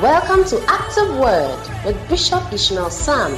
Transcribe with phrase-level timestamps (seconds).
[0.00, 3.34] Welcome to Active Word with Bishop Ishmael Sam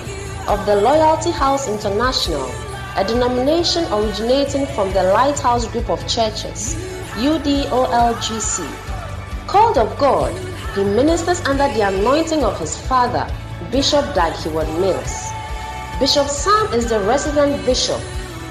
[0.49, 2.51] of the Loyalty House International,
[2.97, 6.75] a denomination originating from the Lighthouse Group of Churches,
[7.17, 8.67] UDOLGC.
[9.47, 10.33] Called of God,
[10.75, 13.31] he ministers under the anointing of his father,
[13.71, 15.31] Bishop Dag Heward-Mills.
[16.01, 18.01] Bishop Sam is the resident bishop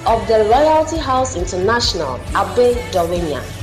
[0.06, 3.63] of the Loyalty House International, Abe Dawhenya,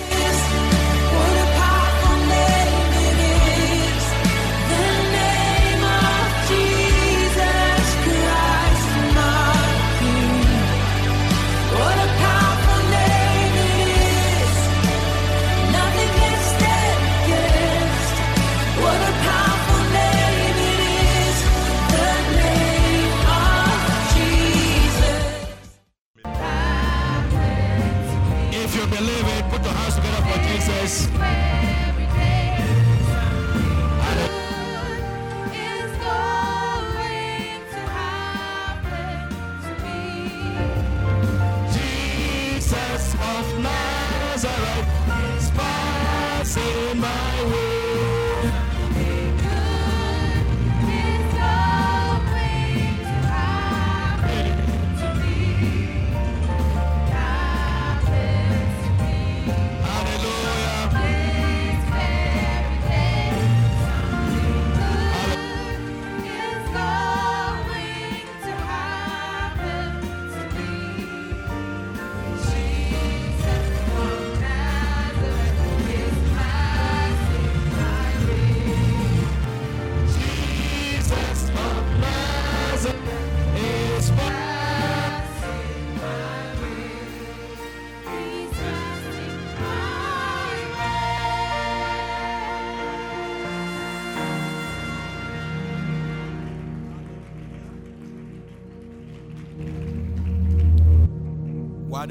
[30.91, 31.70] Why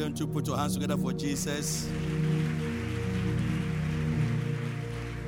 [0.01, 1.87] don't you put your hands together for Jesus?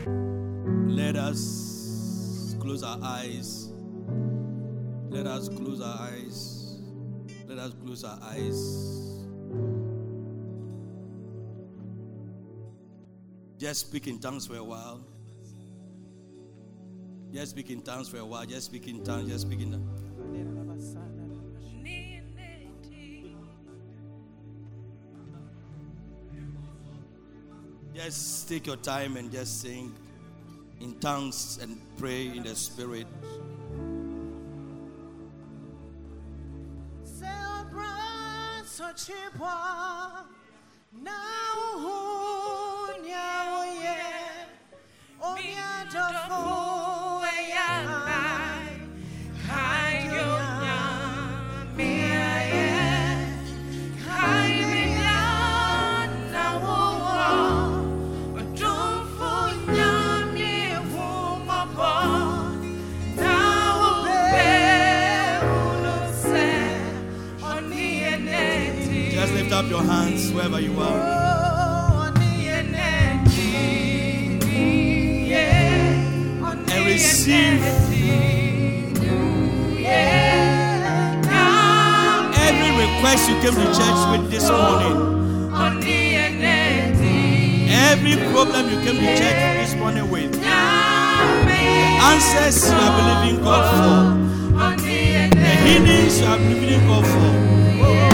[0.07, 3.69] Let us close our eyes.
[5.11, 6.81] Let us close our eyes.
[7.47, 9.21] Let us close our eyes.
[13.59, 15.05] Just speak in tongues for a while.
[17.31, 18.47] Just speak in tongues for a while.
[18.47, 19.31] Just speak in tongues.
[19.31, 20.02] Just speak in tongues.
[28.05, 29.95] Just take your time and just sing
[30.81, 33.07] in tongues and pray in the spirit.
[37.05, 37.23] Just
[70.43, 72.13] wherever you are.
[76.73, 77.63] And receive
[82.35, 84.97] every request you came to church with this morning.
[87.71, 90.33] Every problem you came to church this morning with.
[90.33, 90.49] The
[92.11, 94.01] answers you are believing God for.
[95.31, 98.12] The healings you are believing God for.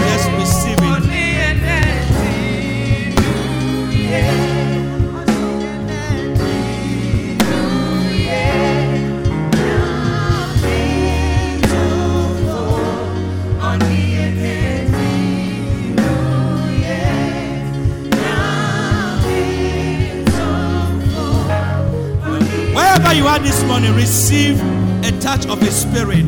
[23.19, 24.61] You are this morning, receive
[25.03, 26.23] a touch of His Spirit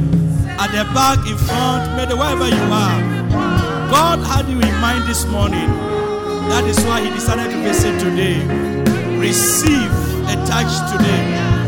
[0.59, 2.99] at the back, in front, wherever you are.
[3.89, 5.90] God had you in mind this morning.
[6.49, 8.41] That is why He decided to visit today.
[9.17, 9.91] Receive
[10.27, 11.60] a touch today.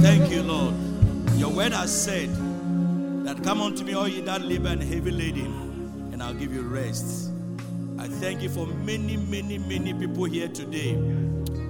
[0.00, 0.74] Thank you, Lord.
[1.36, 2.30] Your word has said
[3.24, 6.62] that come unto me, all ye that labor and heavy laden, and I'll give you
[6.62, 7.30] rest.
[7.98, 10.94] I thank you for many, many, many people here today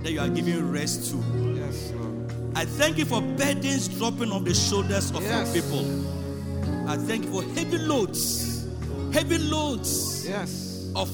[0.03, 1.17] that you are giving rest to.
[1.57, 2.33] Yes, Lord.
[2.55, 5.55] I thank you for burdens dropping off the shoulders of Yes.
[5.55, 6.89] your people.
[6.89, 8.69] I thank you for heavy loads,
[9.13, 10.89] heavy loads Yes.
[10.95, 11.11] of,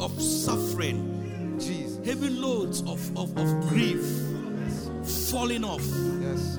[0.00, 2.04] of suffering, Jesus.
[2.06, 4.02] heavy loads of, of, of grief
[5.04, 5.82] falling off.
[6.20, 6.56] Yes.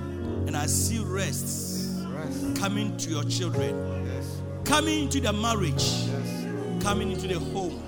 [0.47, 2.55] And I see rest Rest.
[2.55, 3.75] coming to your children,
[4.05, 4.25] Yes.
[4.63, 6.45] coming into the marriage, Yes.
[6.83, 7.81] coming into the home.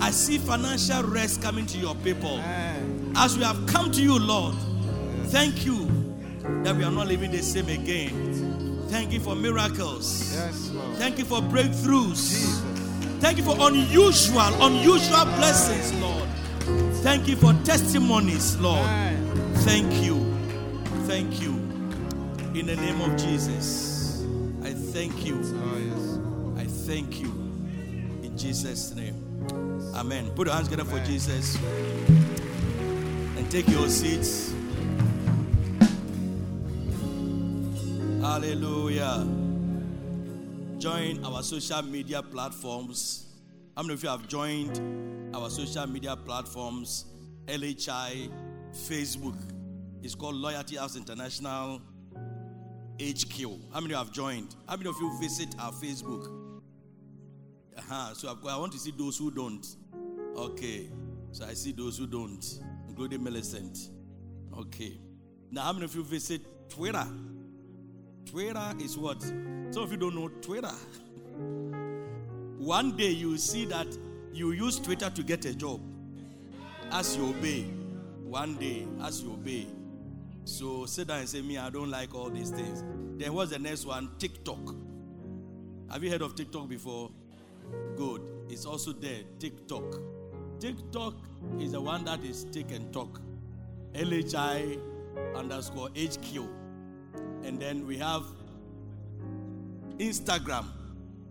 [0.00, 2.38] I see financial rest coming to your people.
[2.38, 3.12] Amen.
[3.16, 4.54] As we have come to you, Lord,
[5.26, 5.86] thank you
[6.64, 8.82] that we are not living the same again.
[8.88, 10.34] Thank you for miracles.
[10.98, 12.16] Thank you for breakthroughs.
[12.30, 12.62] Jesus.
[13.20, 16.28] Thank you for unusual, unusual blessings, Lord.
[17.02, 18.84] Thank you for testimonies, Lord.
[18.84, 19.21] Amen.
[19.64, 20.16] Thank you.
[21.06, 21.52] Thank you.
[22.52, 24.24] In the name of Jesus,
[24.62, 25.40] I thank you.
[25.40, 26.18] Oh, yes.
[26.58, 27.28] I thank you.
[28.24, 29.14] In Jesus' name.
[29.94, 30.30] Amen.
[30.30, 31.56] Put your hands together for Jesus.
[33.36, 34.52] And take your seats.
[38.20, 39.26] Hallelujah.
[40.78, 43.26] Join our social media platforms.
[43.76, 47.04] How many of you have joined our social media platforms?
[47.46, 48.28] LHI,
[48.72, 49.36] Facebook.
[50.02, 51.80] It's called Loyalty House International
[53.00, 53.40] HQ.
[53.72, 54.54] How many have joined?
[54.68, 56.26] How many of you visit our Facebook?
[57.76, 58.14] Uh-huh.
[58.14, 59.66] So I want to see those who don't.
[60.36, 60.88] Okay.
[61.32, 62.44] So I see those who don't,
[62.88, 63.78] including Millicent.
[64.56, 64.98] Okay.
[65.50, 67.06] Now, how many of you visit Twitter?
[68.26, 69.22] Twitter is what?
[69.22, 70.68] Some of you don't know Twitter.
[72.58, 73.86] One day you see that
[74.32, 75.80] you use Twitter to get a job
[76.90, 77.64] as you obey.
[78.32, 79.66] One day, as you obey.
[80.46, 82.82] So sit down and say, Me, I don't like all these things.
[83.18, 84.08] Then what's the next one?
[84.18, 84.74] TikTok.
[85.90, 87.10] Have you heard of TikTok before?
[87.94, 88.22] Good.
[88.48, 89.18] It's also there.
[89.38, 89.84] TikTok.
[90.60, 91.14] TikTok
[91.60, 93.20] is the one that is take and talk.
[93.92, 94.80] LHI
[95.36, 96.48] underscore HQ.
[97.44, 98.24] And then we have
[99.98, 100.64] Instagram.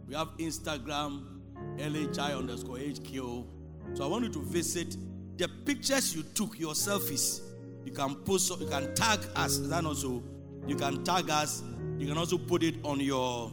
[0.08, 1.24] We have Instagram,
[1.78, 3.48] LHI underscore HQ.
[3.96, 4.96] So I want you to visit
[5.38, 7.42] the pictures you took, your selfies.
[7.86, 9.58] You can post, you can tag us.
[9.58, 10.24] Then also,
[10.68, 11.64] you can tag us.
[11.98, 13.52] You can also put it on your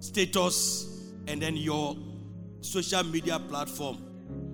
[0.00, 1.96] status and then your
[2.60, 3.98] social media platform.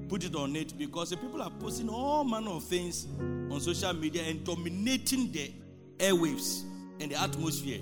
[0.09, 3.95] Put it on it because the people are posting all manner of things on social
[3.95, 5.52] media and dominating the
[5.99, 6.64] airwaves
[7.00, 7.81] and the atmosphere.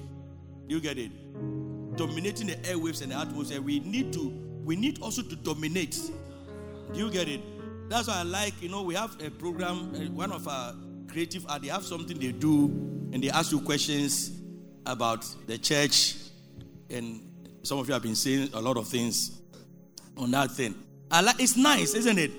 [0.68, 1.10] You get it?
[1.96, 3.60] Dominating the airwaves and the atmosphere.
[3.60, 4.28] We need to,
[4.64, 5.99] we need also to dominate.
[6.92, 7.40] Do you get it?
[7.88, 10.75] That's why I like, you know, we have a program, uh, one of our
[11.09, 12.66] creative art, they have something they do
[13.12, 14.40] and they ask you questions
[14.87, 16.14] about the church
[16.88, 17.20] and
[17.62, 19.40] some of you have been saying a lot of things
[20.16, 20.75] on that thing.
[21.11, 22.30] I like it's nice, isn't it?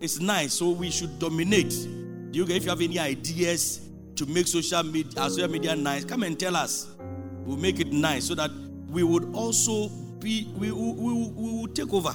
[0.00, 0.54] It's nice.
[0.54, 1.70] So we should dominate.
[1.70, 6.04] Do you get if you have any ideas to make social media social media nice,
[6.04, 6.88] come and tell us.
[7.44, 8.50] We'll make it nice so that
[8.88, 9.88] we would also
[10.18, 12.14] be we will we, we will take over.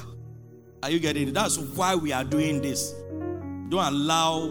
[0.83, 1.33] Are you getting it?
[1.33, 2.93] That's why we are doing this.
[3.69, 4.43] Don't allow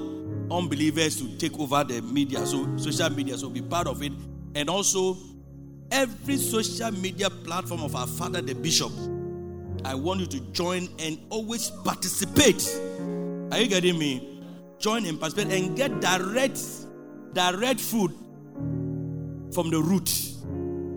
[0.50, 4.12] unbelievers to take over the media, so social media, so be part of it.
[4.54, 5.16] And also,
[5.90, 8.92] every social media platform of our father, the bishop,
[9.84, 12.78] I want you to join and always participate.
[13.52, 14.30] Are you getting me?
[14.80, 16.58] join and participate and get direct,
[17.34, 18.12] direct food
[19.52, 20.10] from the root.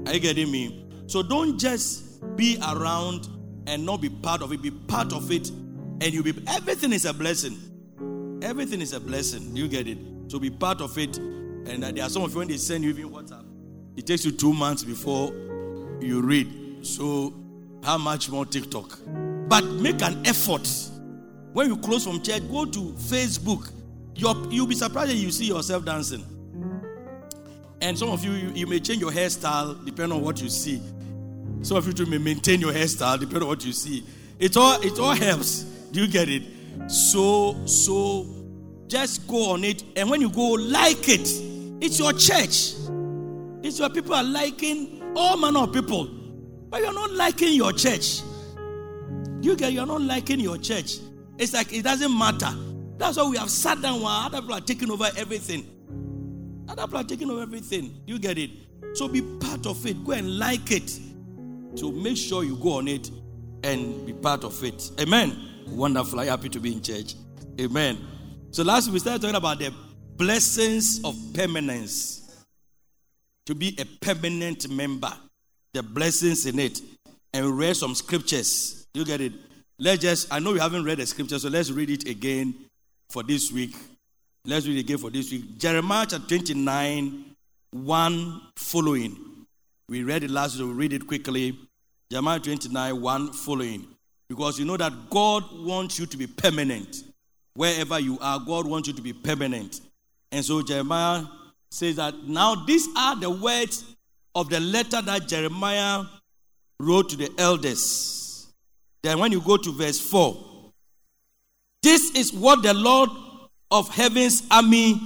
[0.07, 0.85] Are you getting me?
[1.07, 3.27] So don't just be around
[3.67, 4.61] and not be part of it.
[4.61, 6.33] Be part of it, and you'll be.
[6.47, 8.39] Everything is a blessing.
[8.41, 9.55] Everything is a blessing.
[9.55, 9.97] You get it?
[10.27, 11.17] So be part of it.
[11.17, 13.45] And there are some of you when they send you even WhatsApp,
[13.95, 15.31] it takes you two months before
[16.01, 16.85] you read.
[16.85, 17.33] So
[17.83, 18.99] how much more TikTok?
[19.47, 20.67] But make an effort.
[21.53, 23.71] When you close from church, go to Facebook.
[24.15, 26.25] You're, you'll be surprised that you see yourself dancing.
[27.81, 30.81] And some of you, you, you may change your hairstyle depending on what you see.
[31.63, 34.03] Some of you may maintain your hairstyle depending on what you see.
[34.37, 35.63] It all it all helps.
[35.91, 36.43] Do you get it?
[36.91, 38.27] So so
[38.87, 41.27] just go on it, and when you go, like it.
[41.81, 42.73] It's your church.
[43.63, 46.05] It's your people are liking all manner of people,
[46.69, 48.21] but you're not liking your church.
[49.41, 50.97] You get you're not liking your church.
[51.37, 52.53] It's like it doesn't matter.
[52.97, 55.65] That's why we have sat down while other people are taking over everything.
[56.67, 58.01] Other people are taking over everything.
[58.05, 58.51] You get it?
[58.93, 60.03] So be part of it.
[60.05, 60.99] Go and like it.
[61.75, 63.09] So make sure you go on it
[63.63, 64.91] and be part of it.
[64.99, 65.49] Amen.
[65.67, 66.19] Wonderful.
[66.19, 67.15] I'm happy to be in church.
[67.59, 67.97] Amen.
[68.51, 69.73] So last week we started talking about the
[70.15, 72.45] blessings of permanence.
[73.47, 75.11] To be a permanent member.
[75.73, 76.81] The blessings in it.
[77.33, 78.85] And read some scriptures.
[78.93, 79.33] You get it?
[79.79, 82.53] Let's just, I know we haven't read the scripture, so let's read it again
[83.09, 83.75] for this week.
[84.45, 85.57] Let's read it again for this week.
[85.57, 87.25] Jeremiah chapter 29,
[87.71, 89.32] 1 following.
[89.89, 91.57] We read it last week, we'll read it quickly.
[92.09, 93.87] Jeremiah 29, 1 following.
[94.29, 97.03] Because you know that God wants you to be permanent.
[97.55, 99.81] Wherever you are, God wants you to be permanent.
[100.31, 101.23] And so Jeremiah
[101.69, 103.83] says that now these are the words
[104.35, 106.03] of the letter that Jeremiah
[106.79, 108.47] wrote to the elders.
[109.03, 110.35] Then when you go to verse 4,
[111.83, 113.09] this is what the Lord
[113.69, 114.99] of heaven's army,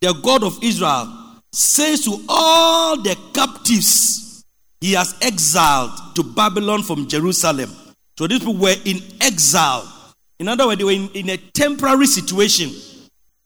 [0.00, 1.25] the God of Israel,
[1.56, 4.44] says to all the captives
[4.80, 7.70] he has exiled to Babylon from Jerusalem.
[8.18, 9.90] So these people were in exile.
[10.38, 12.70] In other words, they were in, in a temporary situation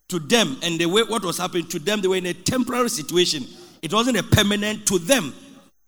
[0.08, 2.88] to them, and the way what was happening to them, they were in a temporary
[2.88, 3.46] situation.
[3.80, 5.32] It wasn't a permanent to them.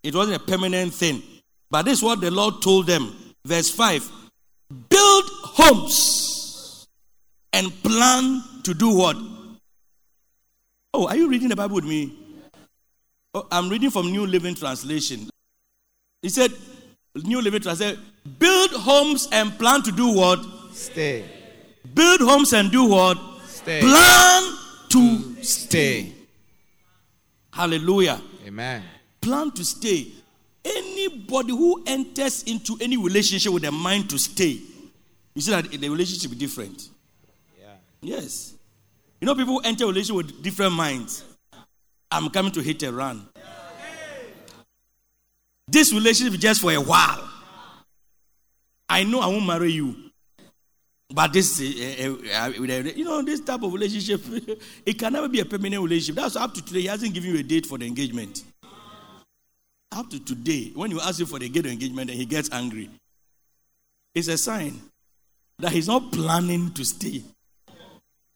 [0.01, 1.21] It wasn't a permanent thing.
[1.69, 3.13] But this is what the Lord told them.
[3.45, 4.09] Verse 5
[4.89, 6.87] Build homes
[7.51, 9.17] and plan to do what?
[10.93, 12.13] Oh, are you reading the Bible with me?
[13.33, 15.27] Oh, I'm reading from New Living Translation.
[16.21, 16.51] He said,
[17.15, 17.99] New Living Translation,
[18.37, 20.39] build homes and plan to do what?
[20.71, 21.25] Stay.
[21.93, 23.17] Build homes and do what?
[23.47, 23.81] Stay.
[23.81, 24.57] Plan
[24.89, 26.13] to Stay.
[27.51, 28.21] Hallelujah.
[28.45, 28.83] Amen.
[29.21, 30.11] Plan to stay.
[30.65, 34.59] Anybody who enters into any relationship with a mind to stay,
[35.35, 36.89] you see that the relationship is different.
[37.59, 37.67] Yeah.
[38.01, 38.53] Yes.
[39.23, 41.23] You know, people enter a relationship with different minds.
[42.11, 43.25] I'm coming to hit a run.
[45.65, 47.29] This relationship is just for a while.
[48.89, 49.95] I know I won't marry you.
[51.09, 54.21] But this, uh, you know, this type of relationship,
[54.85, 56.15] it can never be a permanent relationship.
[56.15, 56.81] That's up to today.
[56.81, 58.43] He hasn't given you a date for the engagement.
[59.93, 62.51] Up to today, when you ask him for the date of engagement and he gets
[62.51, 62.89] angry,
[64.13, 64.81] it's a sign
[65.59, 67.23] that he's not planning to stay.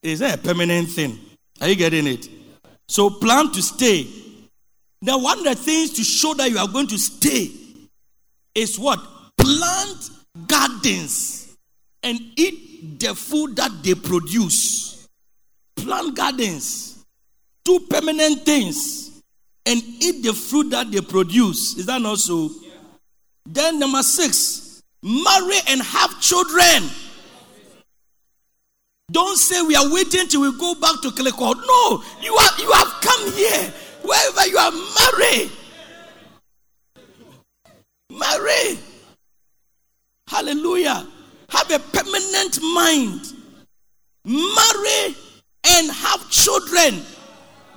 [0.08, 1.20] It's a permanent thing.
[1.60, 2.30] Are you getting it?
[2.88, 4.08] So plan to stay.
[5.02, 7.52] Now, one of the things to show that you are going to stay
[8.56, 9.00] is what?
[9.38, 10.10] Plant
[10.48, 11.58] gardens
[12.04, 15.08] and eat the food that they produce.
[15.76, 17.04] Plant gardens.
[17.66, 19.22] Do permanent things
[19.66, 21.78] and eat the fruit that they produce.
[21.78, 22.50] Is that not so?
[23.46, 26.90] Then, number six, marry and have children.
[29.10, 31.56] Don't say we are waiting till we go back to Kiliko.
[31.56, 33.74] No, you you have come here.
[34.04, 35.50] Wherever you are, marry.
[38.10, 38.80] Marry.
[40.28, 41.08] Hallelujah.
[41.50, 43.34] Have a permanent mind.
[44.26, 45.16] Marry
[45.68, 47.02] and have children.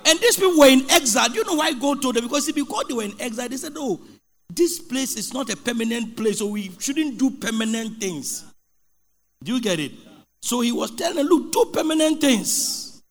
[0.05, 1.29] And these people were in exile.
[1.29, 2.25] Do you know why God told them?
[2.25, 4.01] Because because they were in exile, they said, Oh,
[4.49, 8.43] this place is not a permanent place, so we shouldn't do permanent things.
[9.41, 9.91] Do you get it?
[10.41, 13.01] So he was telling them, look, do permanent things.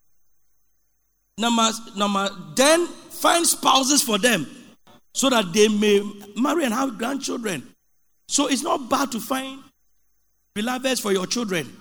[1.38, 4.46] Number, number, then find spouses for them
[5.14, 6.02] so that they may
[6.36, 7.66] marry and have grandchildren.
[8.28, 9.60] So it's not bad to find
[10.54, 11.76] beloveds for your children.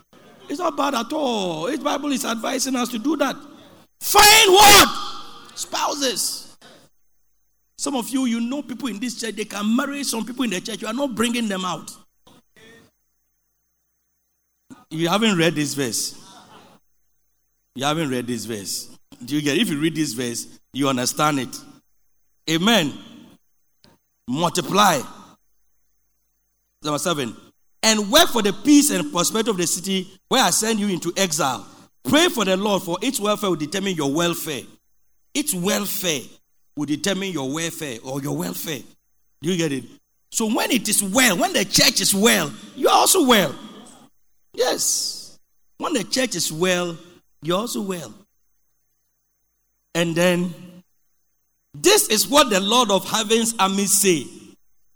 [0.50, 1.66] It's not bad at all.
[1.66, 3.36] This Bible is advising us to do that.
[4.00, 4.88] Find what?
[5.56, 6.58] Spouses.
[7.78, 10.50] Some of you, you know people in this church, they can marry some people in
[10.50, 10.82] the church.
[10.82, 11.96] You are not bringing them out.
[14.92, 16.16] You haven't read this verse.
[17.76, 18.90] You haven't read this verse.
[19.24, 19.62] Do you get it?
[19.62, 21.56] If you read this verse, you understand it.
[22.50, 22.94] Amen.
[24.28, 25.02] Multiply.
[26.84, 27.36] Number seven.
[27.84, 31.14] And work for the peace and prosperity of the city where I send you into
[31.16, 31.66] exile.
[32.04, 34.62] Pray for the Lord, for its welfare will determine your welfare.
[35.34, 36.22] Its welfare
[36.76, 38.80] will determine your welfare or your welfare.
[39.42, 39.86] Do you get it?
[40.32, 43.54] So when it is well, when the church is well, you are also well.
[44.60, 45.40] Yes.
[45.78, 46.98] When the church is well,
[47.42, 48.14] you're also well.
[49.96, 50.54] And then,
[51.74, 54.26] this is what the Lord of heaven's armies say,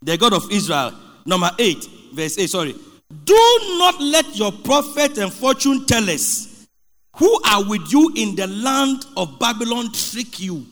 [0.01, 0.91] the God of Israel.
[1.25, 1.77] Number 8,
[2.13, 2.75] verse 8, sorry.
[3.24, 6.67] Do not let your prophet and fortune tellers
[7.15, 10.65] who are with you in the land of Babylon trick you.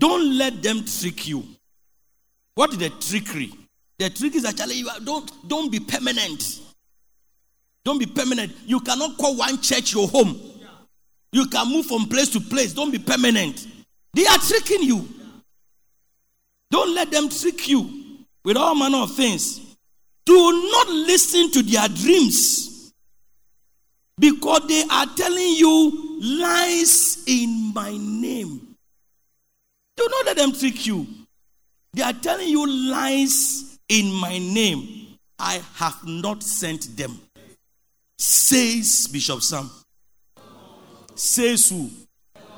[0.00, 1.44] Don't let them trick you.
[2.56, 3.52] What is the trickery?
[4.00, 6.65] The trick is actually you are, don't don't be permanent.
[7.86, 8.52] Don't be permanent.
[8.66, 10.36] You cannot call one church your home.
[11.30, 12.72] You can move from place to place.
[12.72, 13.64] Don't be permanent.
[14.12, 15.08] They are tricking you.
[16.68, 17.88] Don't let them trick you
[18.44, 19.60] with all manner of things.
[20.24, 22.92] Do not listen to their dreams
[24.18, 28.74] because they are telling you lies in my name.
[29.96, 31.06] Do not let them trick you.
[31.92, 35.06] They are telling you lies in my name.
[35.38, 37.20] I have not sent them.
[38.18, 39.70] Says Bishop Sam.
[41.14, 41.90] Says who?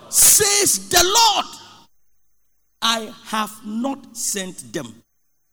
[0.08, 1.46] Says the Lord.
[2.80, 5.02] I have not sent them.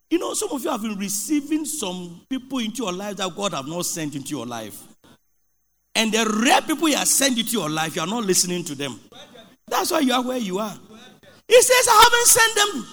[0.10, 3.54] You know, some of you have been receiving some people into your life that God
[3.54, 4.82] have not sent into your life.
[5.96, 8.76] And the rare people He has sent into your life, you are not listening to
[8.76, 9.00] them.
[9.68, 10.78] That's why you are where you are.
[11.48, 12.88] He says, I haven't sent them.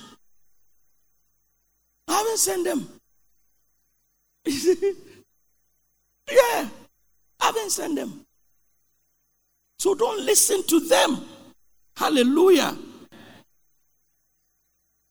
[2.08, 2.88] I haven't sent them.
[6.30, 6.68] yeah,
[7.42, 8.24] Haven't sent them.
[9.80, 11.20] So don't listen to them.
[11.96, 12.76] Hallelujah.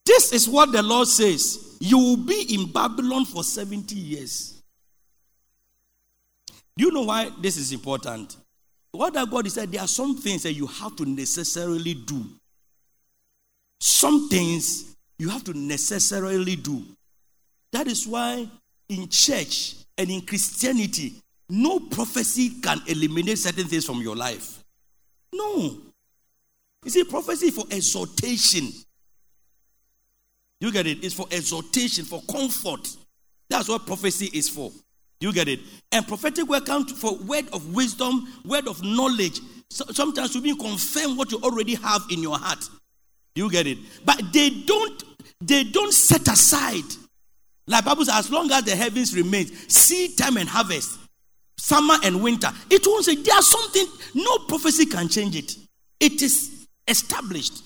[0.06, 1.78] This is what the Lord says.
[1.82, 4.62] You will be in Babylon for 70 years.
[6.78, 8.38] Do you know why this is important?
[8.94, 12.24] What that God said, there are some things that you have to necessarily do.
[13.82, 16.84] Some things you have to necessarily do.
[17.74, 18.48] That is why
[18.88, 21.16] in church and in Christianity,
[21.52, 24.64] no prophecy can eliminate certain things from your life.
[25.36, 25.78] No.
[26.86, 28.70] You see, prophecy for exhortation.
[30.62, 31.04] You get it?
[31.04, 32.96] It's for exhortation, for comfort.
[33.50, 34.72] That's what prophecy is for.
[35.20, 35.60] You get it?
[35.92, 39.42] And prophetic word comes for word of wisdom, word of knowledge.
[39.70, 42.64] So, sometimes to be confirm what you already have in your heart.
[43.36, 43.78] You get it?
[44.06, 45.04] But they don't
[45.42, 46.96] they don't set aside.
[47.68, 50.98] Like Bible says, as long as the heavens remain, seed time and harvest,
[51.62, 52.50] summer and winter.
[52.72, 55.56] It won't say there's something, no prophecy can change it.
[56.00, 57.64] It is established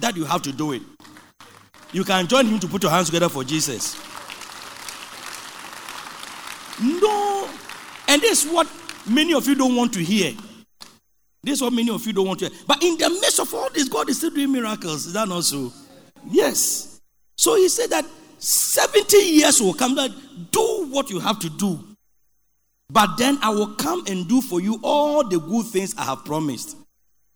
[0.00, 0.82] that you have to do it.
[1.92, 3.96] You can join him to put your hands together for Jesus.
[6.80, 7.48] No.
[8.08, 8.66] And this is what
[9.06, 10.32] many of you don't want to hear.
[11.42, 12.58] This is what many of you don't want to hear.
[12.66, 15.06] But in the midst of all this, God is still doing miracles.
[15.06, 15.70] Is that not so?
[16.30, 16.98] Yes.
[17.36, 18.06] So he said that
[18.38, 20.10] 70 years will come that
[20.50, 21.93] do what you have to do.
[22.90, 26.24] But then I will come and do for you all the good things I have
[26.24, 26.76] promised.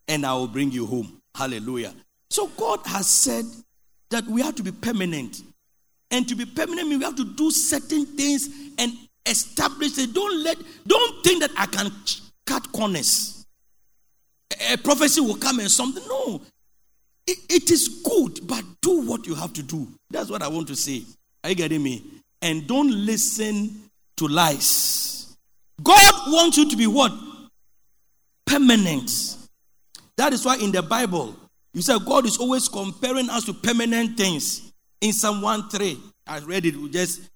[0.06, 1.20] And I will bring you home.
[1.34, 1.94] Hallelujah.
[2.30, 3.44] So God has said
[4.10, 5.42] that we have to be permanent.
[6.10, 8.92] And to be permanent we have to do certain things and
[9.26, 10.14] establish it.
[10.14, 10.56] Don't let,
[10.86, 11.90] don't think that I can
[12.46, 13.46] cut corners.
[14.70, 16.02] A, prophecy will come and something.
[16.08, 16.40] No.
[17.26, 19.86] It, it is good, but do what you have to do.
[20.10, 21.02] That's what I want to say.
[21.44, 22.02] Are you getting me?
[22.40, 25.17] And don't listen to lies.
[25.82, 27.12] God wants you to be what?
[28.46, 29.10] Permanent.
[30.16, 31.36] That is why in the Bible,
[31.72, 34.72] you said God is always comparing us to permanent things.
[35.00, 37.30] In Psalm 1 3, I read it just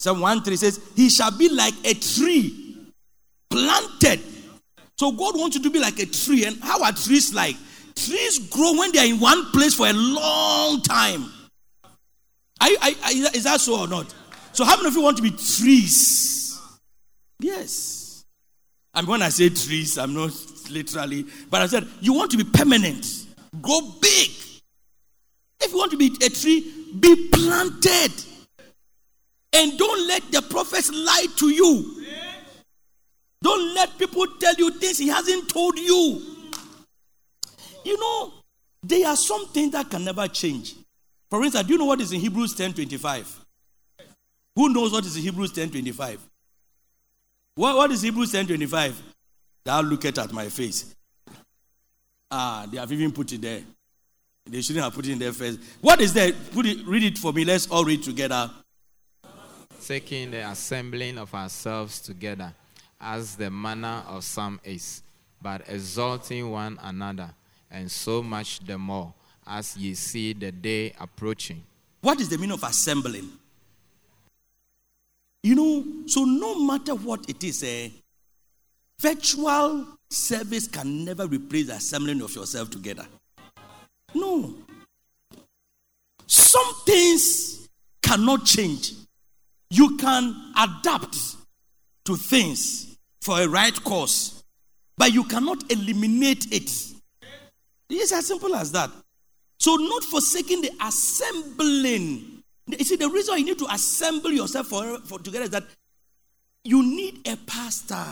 [0.00, 2.76] Psalm 1 3 says, He shall be like a tree
[3.50, 4.20] planted.
[4.96, 6.46] So God wants you to be like a tree.
[6.46, 7.56] And how are trees like?
[7.94, 11.30] Trees grow when they are in one place for a long time.
[12.62, 14.14] Is that so or not?
[14.52, 16.39] So, how many of you want to be trees?
[17.40, 18.24] Yes.
[18.94, 20.32] And when I say trees, I'm not
[20.70, 23.26] literally, but I said you want to be permanent,
[23.60, 24.30] go big.
[25.62, 28.12] If you want to be a tree, be planted.
[29.52, 32.04] And don't let the prophets lie to you.
[33.42, 36.22] Don't let people tell you things he hasn't told you.
[37.84, 38.32] You know,
[38.82, 40.74] there are some things that can never change.
[41.30, 43.40] For instance, do you know what is in Hebrews 10 25?
[44.56, 46.20] Who knows what is in Hebrews 10 25?
[47.60, 49.02] What, what is Hebrews 10 25?
[49.66, 50.94] Thou looketh at my face.
[52.30, 53.60] Ah, they have even put it there.
[54.46, 55.60] They shouldn't have put it in there first.
[55.82, 56.32] What is there?
[56.32, 57.44] Put it, read it for me.
[57.44, 58.50] Let's all read together.
[59.84, 62.50] Taking the assembling of ourselves together,
[62.98, 65.02] as the manner of some is,
[65.42, 67.28] but exalting one another,
[67.70, 69.12] and so much the more,
[69.46, 71.62] as ye see the day approaching.
[72.00, 73.30] What is the meaning of assembling?
[75.42, 77.88] You know, so no matter what it is, eh,
[79.00, 83.06] virtual service can never replace the assembling of yourself together.
[84.14, 84.54] No.
[86.26, 87.68] Some things
[88.02, 88.92] cannot change.
[89.70, 91.16] You can adapt
[92.04, 94.42] to things for a right cause,
[94.98, 96.70] but you cannot eliminate it.
[97.88, 98.90] It's as simple as that.
[99.58, 102.29] So, not forsaking the assembling.
[102.78, 105.64] You see, the reason you need to assemble yourself for, for together is that
[106.64, 108.06] you need a pastor.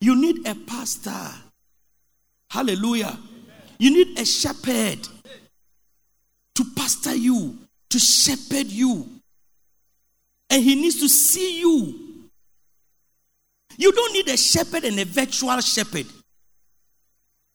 [0.00, 1.30] You need a pastor.
[2.50, 3.18] Hallelujah.
[3.78, 5.08] You need a shepherd
[6.54, 7.58] to pastor you,
[7.90, 9.08] to shepherd you.
[10.50, 12.00] And he needs to see you.
[13.76, 16.06] You don't need a shepherd and a virtual shepherd.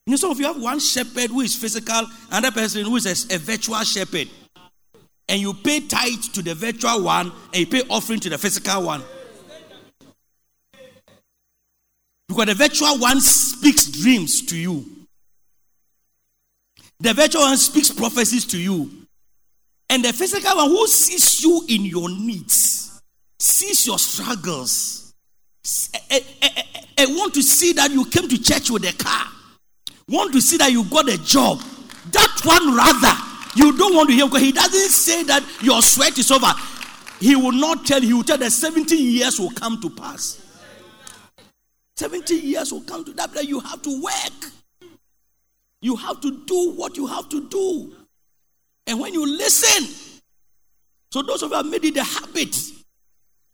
[0.06, 3.06] You know, some of you have one shepherd who is physical, another person who is
[3.06, 4.28] a, a virtual shepherd.
[5.30, 8.84] And you pay tithe to the virtual one and you pay offering to the physical
[8.84, 9.04] one.
[12.28, 14.86] Because the virtual one speaks dreams to you.
[17.00, 18.92] The virtual one speaks prophecies to you.
[19.90, 23.02] And the physical one who sees you in your needs,
[23.40, 25.14] sees your struggles,
[25.94, 26.64] I eh, eh,
[26.98, 29.28] eh, want to see that you came to church with a car,
[30.08, 31.60] want to see that you got a job.
[32.12, 36.18] That one rather, you don't want to hear because he doesn't say that your sweat
[36.18, 36.52] is over.
[37.20, 40.46] He will not tell, he will tell that 70 years will come to pass.
[41.98, 44.52] 70 years will come to that, but you have to work.
[45.82, 47.94] You have to do what you have to do.
[48.88, 49.88] And when you listen,
[51.12, 52.56] so those of you have made it a habit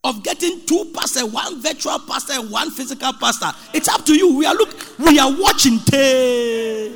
[0.04, 3.52] of getting two pastors, one virtual pastor and one physical pastor.
[3.74, 4.38] It's up to you.
[4.38, 5.80] We are look, we are watching.
[5.80, 6.94] Tay.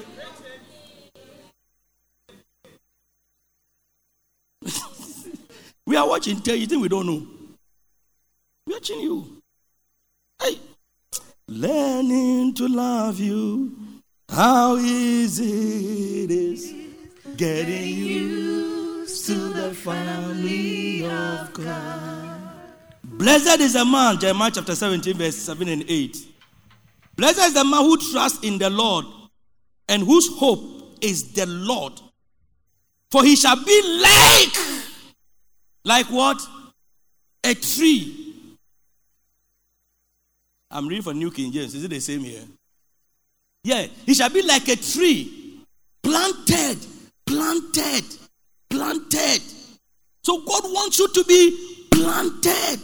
[5.90, 6.40] We are watching.
[6.40, 6.56] Tay.
[6.56, 7.28] You think we don't know?
[8.68, 9.42] We're watching you.
[10.40, 10.60] Hey,
[11.48, 13.76] learning to love you.
[14.30, 16.72] How easy it is
[17.36, 22.40] getting used to the family of God.
[23.04, 26.18] Blessed is the man, Jeremiah chapter 17, verse 7 and 8.
[27.16, 29.06] Blessed is the man who trusts in the Lord
[29.88, 32.00] and whose hope is the Lord.
[33.10, 34.79] For he shall be like,
[35.90, 36.40] like what?
[37.44, 38.56] A tree.
[40.70, 41.74] I'm reading for New King James.
[41.74, 42.44] Is it the same here?
[43.64, 45.64] Yeah, he shall be like a tree
[46.04, 46.78] planted,
[47.26, 48.06] planted,
[48.70, 49.42] planted.
[50.24, 51.58] So God wants you to be
[51.92, 52.80] planted,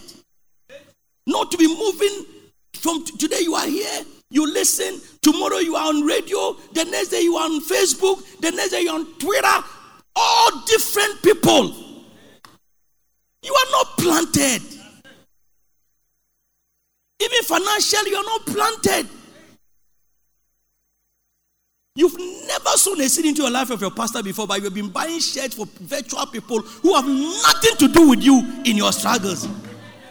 [1.28, 2.26] not to be moving
[2.74, 3.42] from t- today.
[3.42, 5.00] You are here, you listen.
[5.22, 6.58] Tomorrow you are on radio.
[6.74, 8.42] The next day you are on Facebook.
[8.42, 9.58] The next day you are on Twitter.
[10.16, 11.85] All different people.
[13.46, 14.62] You are not planted.
[17.22, 19.08] Even financially, you are not planted.
[21.96, 24.90] You've never sown a seed into your life of your pastor before, but you've been
[24.90, 29.48] buying shirts for virtual people who have nothing to do with you in your struggles.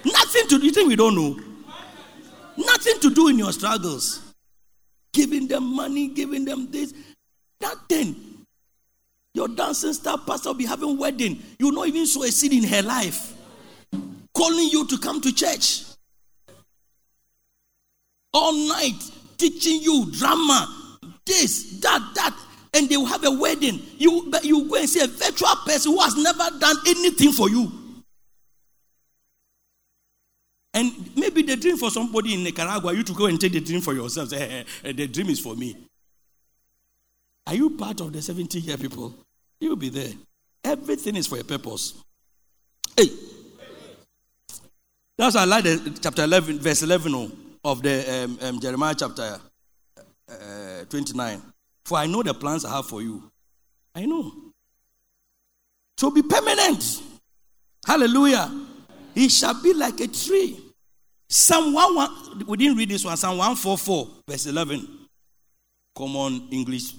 [0.04, 0.66] Nothing to do.
[0.66, 1.38] You think we don't know?
[2.56, 4.22] Nothing to do in your struggles.
[5.12, 6.94] Giving them money, giving them this,
[7.60, 8.33] nothing.
[9.34, 11.42] Your dancing star pastor will be having wedding.
[11.58, 13.32] You not even sow a seed in her life.
[14.32, 15.82] Calling you to come to church.
[18.32, 19.00] All night
[19.36, 22.36] teaching you drama, this, that, that,
[22.74, 23.80] and they will have a wedding.
[23.98, 27.70] You, you go and see a virtual person who has never done anything for you.
[30.72, 33.80] And maybe the dream for somebody in Nicaragua, you to go and take the dream
[33.80, 34.28] for yourself.
[34.28, 35.76] Say, hey, hey, the dream is for me.
[37.46, 39.14] Are you part of the 70 year people?
[39.60, 40.12] You'll be there.
[40.62, 41.94] Everything is for a purpose.
[42.96, 43.08] Hey.
[45.16, 47.32] That's why I like the chapter 11, verse 11
[47.64, 49.38] of the um, um, Jeremiah chapter
[50.28, 51.42] uh, 29.
[51.84, 53.30] For I know the plans I have for you.
[53.94, 54.32] I know.
[55.98, 57.02] To be permanent.
[57.86, 58.50] Hallelujah.
[59.14, 60.58] He shall be like a tree.
[61.28, 63.16] Psalm 1, 1 we didn't read this one.
[63.16, 64.88] Psalm 144, verse 11.
[65.94, 66.94] Common English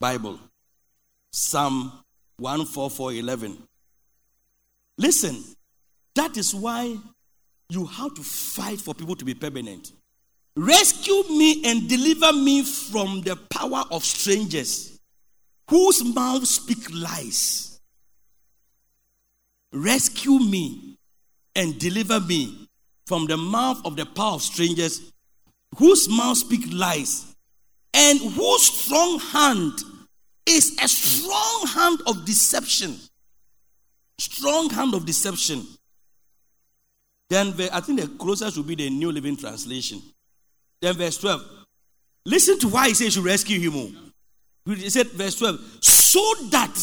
[0.00, 0.38] Bible.
[1.32, 1.92] Psalm
[2.38, 3.58] 144, 11.
[4.96, 5.44] Listen,
[6.14, 6.96] that is why
[7.68, 9.92] you have to fight for people to be permanent.
[10.56, 14.98] Rescue me and deliver me from the power of strangers
[15.68, 17.80] whose mouths speak lies.
[19.72, 20.96] Rescue me
[21.54, 22.68] and deliver me
[23.06, 25.12] from the mouth of the power of strangers
[25.76, 27.27] whose mouths speak lies
[27.94, 29.72] and whose strong hand
[30.46, 32.96] is a strong hand of deception.
[34.18, 35.66] Strong hand of deception.
[37.30, 40.00] Then I think the closest would be the New Living Translation.
[40.80, 41.42] Then verse 12.
[42.24, 43.72] Listen to why he says to rescue him.
[43.74, 44.74] Oh.
[44.74, 46.76] He said, verse 12, so that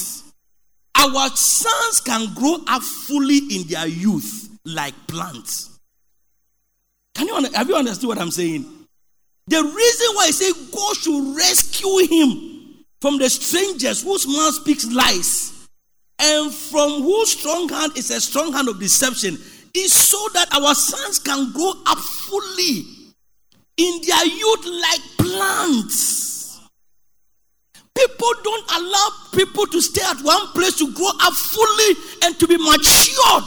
[0.97, 5.79] our sons can grow up fully in their youth like plants.
[7.13, 8.65] Can you have you understood what I'm saying?
[9.47, 14.91] The reason why I say God should rescue him from the strangers whose mouth speaks
[14.91, 15.67] lies
[16.17, 19.37] and from whose strong hand is a strong hand of deception
[19.75, 22.85] is so that our sons can grow up fully
[23.77, 26.59] in their youth like plants.
[27.93, 32.47] People don't allow people to stay at one place to grow up fully and to
[32.47, 33.43] be matured.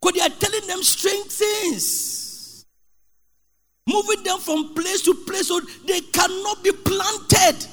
[0.00, 2.11] Because they are telling them strange things.
[3.86, 7.66] Moving them from place to place so they cannot be planted.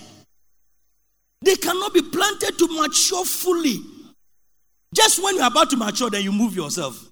[1.41, 3.77] They cannot be planted to mature fully.
[4.93, 7.09] Just when you're about to mature, then you move yourself.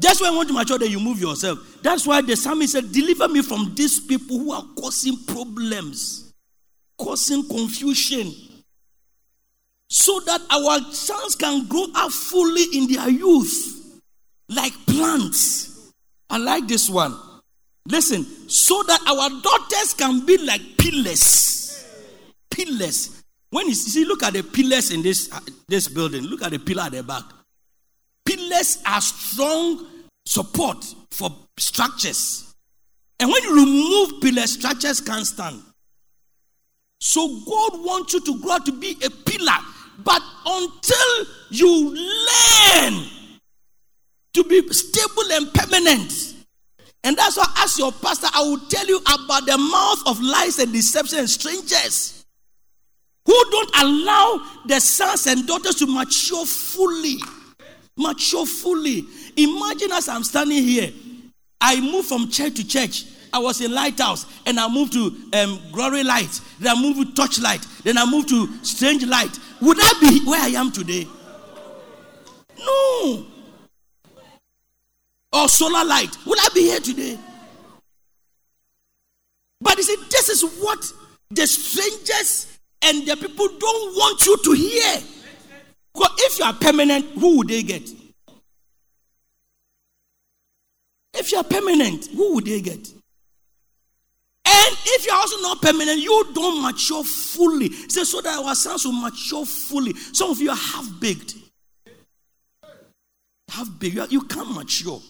[0.00, 1.58] Just when you want to mature, then you move yourself.
[1.82, 6.32] That's why the psalmist said, Deliver me from these people who are causing problems,
[6.98, 8.32] causing confusion,
[9.90, 14.00] so that our sons can grow up fully in their youth,
[14.48, 15.92] like plants.
[16.30, 17.14] I like this one.
[17.86, 21.86] Listen, so that our daughters can be like pillars.
[22.50, 23.22] Pillars.
[23.50, 26.58] When you see, look at the pillars in this, uh, this building, look at the
[26.58, 27.24] pillar at the back.
[28.24, 29.86] Pillars are strong
[30.24, 32.54] support for structures.
[33.20, 35.62] And when you remove pillars, structures can't stand.
[37.00, 39.58] So God wants you to grow to be a pillar.
[40.02, 43.04] But until you learn
[44.34, 46.31] to be stable and permanent,
[47.04, 50.58] and that's why, as your pastor, I will tell you about the mouth of lies
[50.58, 52.24] and deception and strangers
[53.24, 57.16] who don't allow the sons and daughters to mature fully.
[57.96, 59.04] Mature fully.
[59.36, 60.90] Imagine as I'm standing here,
[61.60, 63.04] I move from church to church.
[63.32, 66.40] I was in Lighthouse and I moved to um, Glory Light.
[66.60, 67.66] Then I moved to Torchlight.
[67.82, 69.38] Then I moved to Strange Light.
[69.60, 71.06] Would I be where I am today?
[72.58, 73.26] No.
[75.32, 76.16] Or Solar Light.
[76.26, 77.18] Would I be here today?
[79.60, 80.92] But you see, this is what
[81.30, 84.98] the strangers and the people don't want you to hear.
[85.94, 87.88] Because if you are permanent, who would they get?
[91.14, 92.88] If you are permanent, who would they get?
[94.44, 97.70] And if you're also not permanent, you don't mature fully.
[97.70, 99.94] Say so that our sons will mature fully.
[100.12, 101.36] Some of you are half baked.
[103.50, 104.10] Half baked.
[104.10, 105.00] You, can't mature.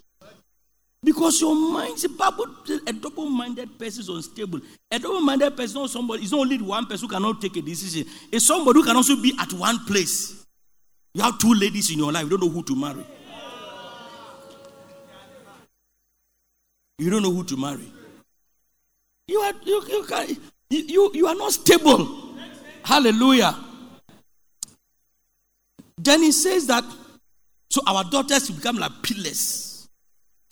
[1.04, 2.46] Because your mind, the Bible,
[2.86, 4.60] a double minded person is unstable.
[4.88, 7.56] A double minded person is not somebody, it's not only one person who cannot take
[7.56, 10.46] a decision, it's somebody who can also be at one place.
[11.14, 13.04] You have two ladies in your life, you don't know who to marry.
[16.98, 17.92] You don't know who to marry.
[19.26, 20.36] You are, you, you, can,
[20.70, 22.36] you, you are not stable.
[22.84, 23.56] Hallelujah.
[25.98, 26.84] Then he says that,
[27.70, 29.71] so our daughters become like pillars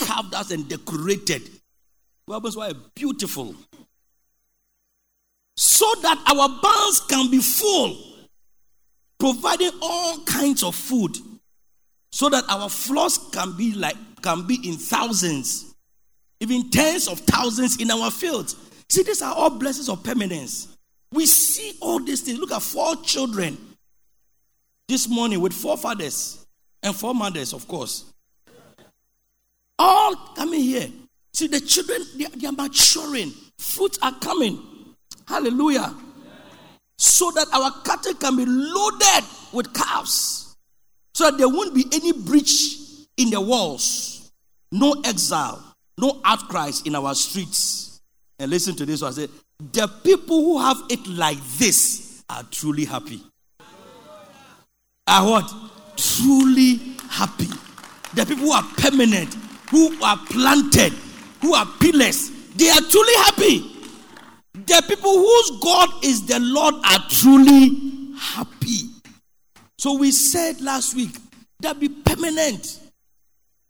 [0.01, 1.49] carved out and decorated.
[2.27, 3.55] Weapons were beautiful.
[5.57, 7.97] So that our barns can be full,
[9.19, 11.17] providing all kinds of food.
[12.13, 15.75] So that our flocks can be like can be in thousands,
[16.41, 18.57] even tens of thousands in our fields.
[18.89, 20.77] See, these are all blessings of permanence.
[21.13, 22.39] We see all these things.
[22.39, 23.57] Look at four children
[24.89, 26.45] this morning with four fathers
[26.83, 28.10] and four mothers, of course.
[29.83, 30.89] All coming here.
[31.33, 33.33] See, the children, they, they are maturing.
[33.59, 34.61] Fruits are coming.
[35.27, 35.95] Hallelujah.
[36.99, 40.55] So that our cattle can be loaded with calves.
[41.15, 42.75] So that there won't be any breach
[43.17, 44.31] in the walls.
[44.71, 45.65] No exile.
[45.97, 48.03] No outcries in our streets.
[48.39, 49.13] And listen to this one.
[49.13, 49.31] I said,
[49.73, 53.23] the people who have it like this are truly happy.
[55.07, 55.55] Are what?
[55.97, 56.77] Truly
[57.09, 57.49] happy.
[58.15, 59.35] The people who are permanent,
[59.71, 60.93] who are planted,
[61.41, 63.77] who are pillars, they are truly happy.
[64.55, 68.91] The people whose God is the Lord are truly happy.
[69.79, 71.17] So we said last week
[71.61, 72.81] that be permanent.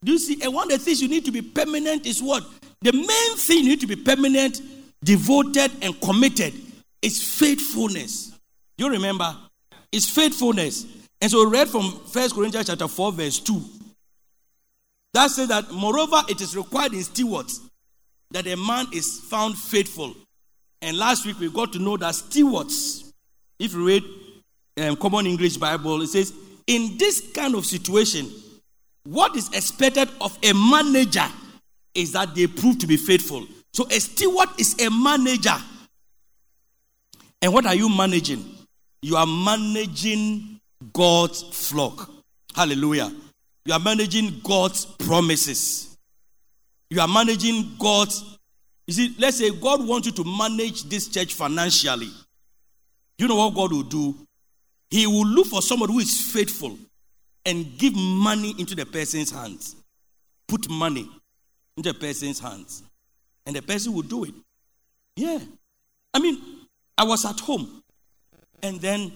[0.02, 0.42] Do you see?
[0.42, 2.44] And one of the things you need to be permanent is what?
[2.82, 4.60] the main thing you need to be permanent,
[5.04, 6.54] devoted, and committed
[7.02, 8.32] is faithfulness.
[8.78, 9.36] Do You remember?
[9.92, 10.86] It's faithfulness.
[11.20, 13.62] And so we read from First Corinthians chapter 4, verse 2.
[15.12, 17.60] That says that moreover, it is required in stewards
[18.30, 20.14] that a man is found faithful.
[20.82, 23.12] And last week we got to know that stewards,
[23.58, 24.04] if you read
[24.80, 26.32] um, Common English Bible, it says,
[26.66, 28.30] in this kind of situation,
[29.04, 31.26] what is expected of a manager
[31.94, 33.46] is that they prove to be faithful.
[33.72, 35.56] So a steward is a manager.
[37.42, 38.44] And what are you managing?
[39.02, 40.60] You are managing
[40.92, 42.10] God's flock.
[42.54, 43.12] Hallelujah.
[43.64, 45.96] You are managing God's promises.
[46.88, 48.38] You are managing God's.
[48.86, 52.10] You see, let's say God wants you to manage this church financially.
[53.18, 54.14] You know what God will do?
[54.90, 56.76] He will look for somebody who is faithful
[57.44, 59.76] and give money into the person's hands.
[60.48, 61.08] Put money
[61.76, 62.82] into the person's hands.
[63.46, 64.34] And the person will do it.
[65.16, 65.38] Yeah.
[66.12, 66.40] I mean,
[66.98, 67.82] I was at home
[68.62, 69.12] and then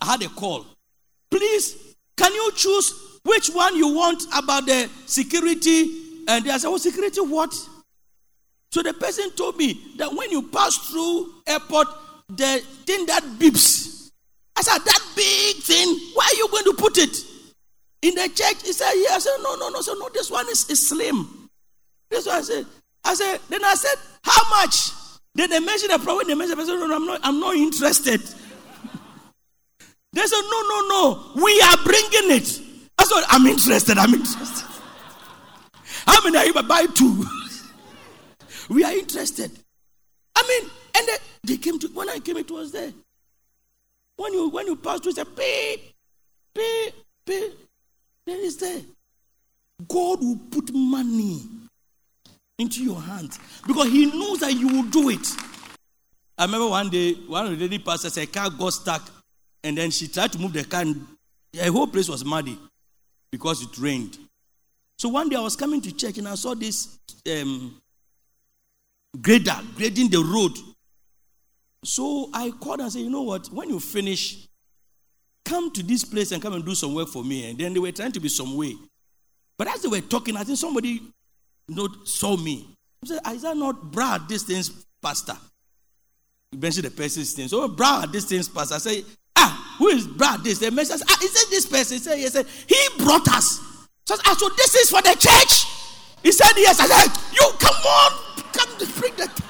[0.00, 0.66] I had a call.
[1.30, 6.22] Please, can you choose which one you want about the security?
[6.28, 7.54] And I said, Oh, security what?
[8.70, 11.88] So the person told me that when you pass through airport,
[12.28, 14.10] the thing that beeps.
[14.56, 17.16] I said, That big thing, where are you going to put it?
[18.02, 19.16] In the church, he said, Yeah.
[19.16, 19.80] I said, No, no, no.
[19.80, 21.48] So no, this one is, is slim.
[22.10, 22.66] This one I said,
[23.04, 24.90] I said, then I said, How much?
[25.34, 26.26] Then they mentioned the problem.
[26.28, 28.22] They mentioned, I said, No, no, I'm not, I'm not interested.
[30.14, 31.42] They said, No, no, no.
[31.42, 32.60] We are bringing it.
[32.98, 33.98] I said, I'm interested.
[33.98, 34.64] I'm interested.
[36.06, 37.26] How many are you buy two?
[38.68, 39.50] we are interested.
[40.36, 42.92] I mean, and they, they came to when I came, it was there.
[44.16, 45.80] When you when you pass through, say pay,
[46.54, 46.92] pay,
[47.26, 47.50] pay.
[48.26, 48.80] There is there.
[49.88, 51.42] God will put money
[52.58, 55.26] into your hands because He knows that you will do it.
[56.38, 59.08] I remember one day, one of the lady pastors, a car got stuck,
[59.64, 61.06] and then she tried to move the car, and
[61.52, 62.58] the whole place was muddy
[63.32, 64.16] because it rained.
[64.98, 66.98] So one day I was coming to church, and I saw this
[67.28, 67.80] um,
[69.20, 70.52] grader grading the road.
[71.82, 73.48] So I called and said, You know what?
[73.48, 74.46] When you finish,
[75.44, 77.50] come to this place and come and do some work for me.
[77.50, 78.74] And then they were trying to be some way.
[79.56, 81.00] But as they were talking, I think somebody
[81.68, 82.68] know, saw me.
[83.02, 85.36] I said, Is that not Brad, this thing's pastor?
[86.52, 87.48] Mentioned the person's name.
[87.48, 88.76] So, Brad, this thing's pastor.
[88.76, 89.23] I Ah,
[89.78, 90.42] who is Brad?
[90.44, 90.58] This?
[90.58, 91.96] They mentioned, Ah, is it this person?
[91.96, 92.64] He said, Yes.
[92.66, 93.60] He brought us.
[94.06, 95.66] So, ah, so this is for the church?
[96.22, 96.80] He said, Yes.
[96.80, 99.40] I said, You come on, come bring that.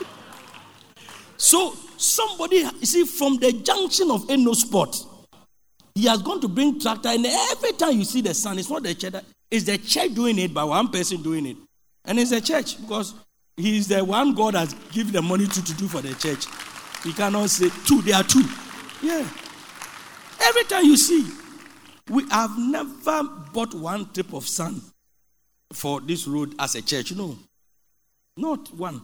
[1.36, 4.96] So, somebody, you see, from the junction of Eno Spot,
[5.94, 8.82] he has gone to bring tractor, and every time you see the sun, it's not
[8.82, 9.14] the church,
[9.50, 11.56] it's the church doing it, but one person doing it.
[12.04, 13.14] And it's the church because
[13.56, 16.46] he's the one God has given the money to, to do for the church.
[17.04, 18.42] He cannot say two, there are two.
[19.02, 19.28] Yeah.
[20.40, 21.26] Every time you see,
[22.10, 24.82] we have never bought one trip of sand
[25.72, 27.12] for this road as a church.
[27.12, 27.36] No.
[28.36, 29.00] Not one.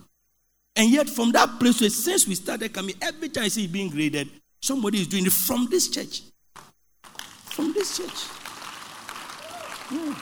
[0.76, 3.90] And yet, from that place, since we started coming, every time I see it being
[3.90, 4.28] graded,
[4.62, 6.22] somebody is doing it from this church.
[7.44, 8.26] From this church.
[9.90, 10.14] Yeah.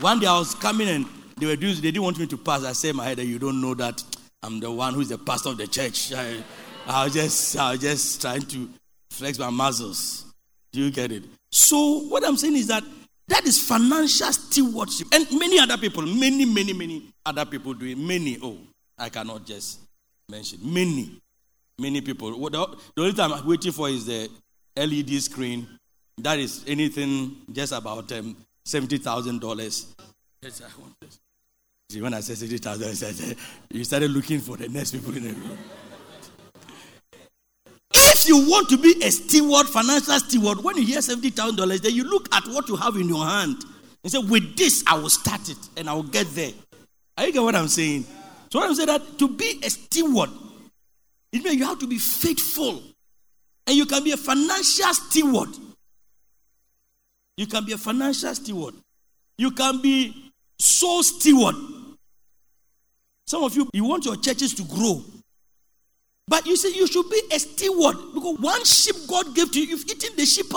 [0.00, 1.06] One day I was coming and
[1.38, 2.64] they were doing, they didn't want me to pass.
[2.64, 4.02] I said my head, you don't know that
[4.42, 6.12] I'm the one who's the pastor of the church.
[6.12, 6.42] I,
[6.86, 8.68] I was just, I was just trying to
[9.16, 10.24] flex my muscles.
[10.72, 11.24] Do you get it?
[11.50, 12.84] So what I'm saying is that
[13.28, 17.98] that is financial stewardship, and many other people, many, many, many other people do it.
[17.98, 18.58] Many, oh,
[18.96, 19.80] I cannot just
[20.28, 21.20] mention many,
[21.78, 22.30] many people.
[22.50, 24.30] The, the only time I'm waiting for is the
[24.76, 25.66] LED screen.
[26.18, 29.94] That is anything just about um, seventy thousand dollars.
[30.42, 31.18] Yes, I want this.
[31.90, 33.36] See, when I said seventy thousand,
[33.70, 35.58] you started looking for the next people in the room.
[38.16, 41.82] If you want to be a steward, financial steward, when you hear seventy thousand dollars,
[41.82, 43.62] then you look at what you have in your hand
[44.02, 46.52] and say, "With this, I will start it and I will get there."
[47.18, 48.06] Are you get what I'm saying?
[48.50, 50.30] So what I'm saying that to be a steward,
[51.30, 52.82] it means you have to be faithful,
[53.66, 55.50] and you can be a financial steward.
[57.36, 58.76] You can be a financial steward.
[59.36, 61.54] You can be soul steward.
[63.26, 65.04] Some of you, you want your churches to grow.
[66.28, 69.66] But you say you should be a steward because one sheep God gave to you,
[69.66, 70.50] you've eaten the sheep.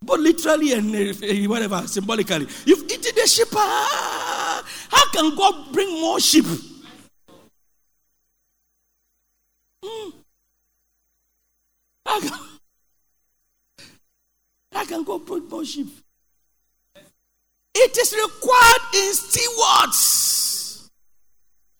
[0.00, 3.48] But literally and uh, whatever, symbolically, you've eaten the sheep.
[3.52, 6.44] How can God bring more sheep?
[9.84, 10.10] Hmm.
[12.06, 12.38] How can,
[14.72, 15.88] how can God bring more sheep?
[17.74, 20.90] It is required in stewards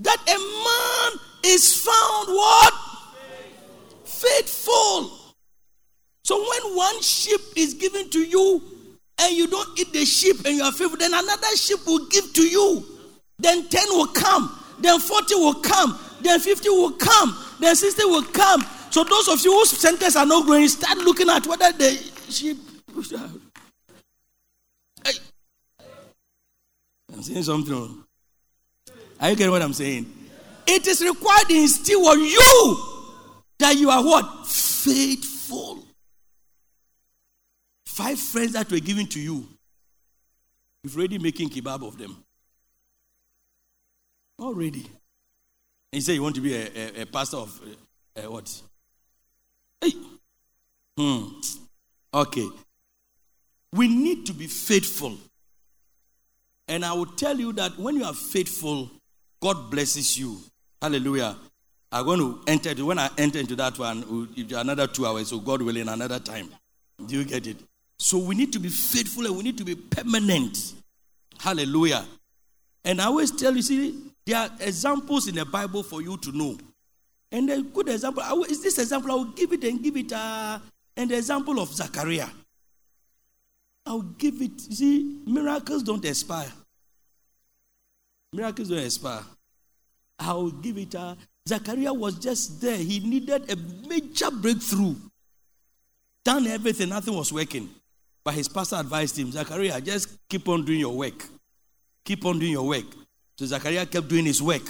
[0.01, 2.74] that a man is found what?
[4.05, 5.11] Faithful.
[6.24, 8.62] So when one sheep is given to you
[9.20, 12.32] and you don't eat the sheep and you are faithful, then another sheep will give
[12.34, 12.84] to you.
[13.39, 18.24] Then 10 will come, then 40 will come, then 50 will come, then 60 will
[18.24, 18.64] come.
[18.91, 21.91] So those of you whose centers are not growing, start looking at whether the
[22.28, 22.59] sheep.
[27.12, 28.05] I'm saying something.
[29.20, 30.18] Are you getting what I'm saying?
[30.71, 31.66] It is required in
[31.97, 32.79] on you
[33.59, 34.47] that you are what?
[34.47, 35.83] Faithful.
[37.87, 39.49] Five friends that were given to you.
[40.85, 42.23] You've already making kebab of them.
[44.39, 44.85] Already.
[45.93, 47.61] And you say you want to be a, a, a pastor of
[48.27, 48.62] what?
[49.81, 49.93] Hey.
[50.99, 51.29] Hmm.
[52.12, 52.47] Okay.
[53.73, 55.16] We need to be faithful.
[56.69, 58.91] And I will tell you that when you are faithful,
[59.41, 60.39] God blesses you.
[60.81, 61.37] Hallelujah.
[61.91, 65.62] I'm going to enter, when I enter into that one, another two hours, so God
[65.62, 66.51] willing, another time.
[67.07, 67.57] Do you get it?
[67.99, 70.74] So we need to be faithful and we need to be permanent.
[71.39, 72.05] Hallelujah.
[72.85, 76.33] And I always tell you, see, there are examples in the Bible for you to
[76.33, 76.59] know.
[77.33, 79.11] And a good example will, is this example.
[79.11, 80.12] I will give it and give it.
[80.12, 80.59] Uh,
[80.97, 82.29] and the example of Zachariah.
[83.87, 84.61] I'll give it.
[84.61, 86.53] See, miracles don't expire.
[88.33, 89.22] Miracles don't expire.
[90.19, 90.95] I'll give it.
[90.95, 91.14] Uh,
[91.49, 92.77] Zachariah was just there.
[92.77, 93.57] He needed a
[93.89, 94.95] major breakthrough.
[96.25, 97.71] Done everything, nothing was working.
[98.25, 101.25] But his pastor advised him, Zachariah, just keep on doing your work.
[102.05, 102.85] Keep on doing your work.
[103.39, 104.62] So Zachariah kept doing his work.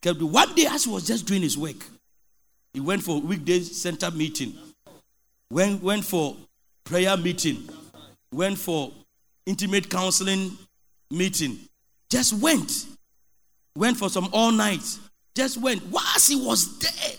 [0.00, 0.32] Kept doing.
[0.32, 1.76] One day, as he was just doing his work,
[2.72, 4.54] he went for weekday center meeting.
[5.50, 6.36] Went, went for
[6.84, 7.68] prayer meeting.
[8.32, 8.92] Went for
[9.44, 10.56] intimate counseling
[11.10, 11.58] meeting.
[12.08, 12.86] Just went.
[13.76, 14.82] Went for some all night.
[15.36, 15.82] Just went.
[15.86, 17.12] Whilst he was there,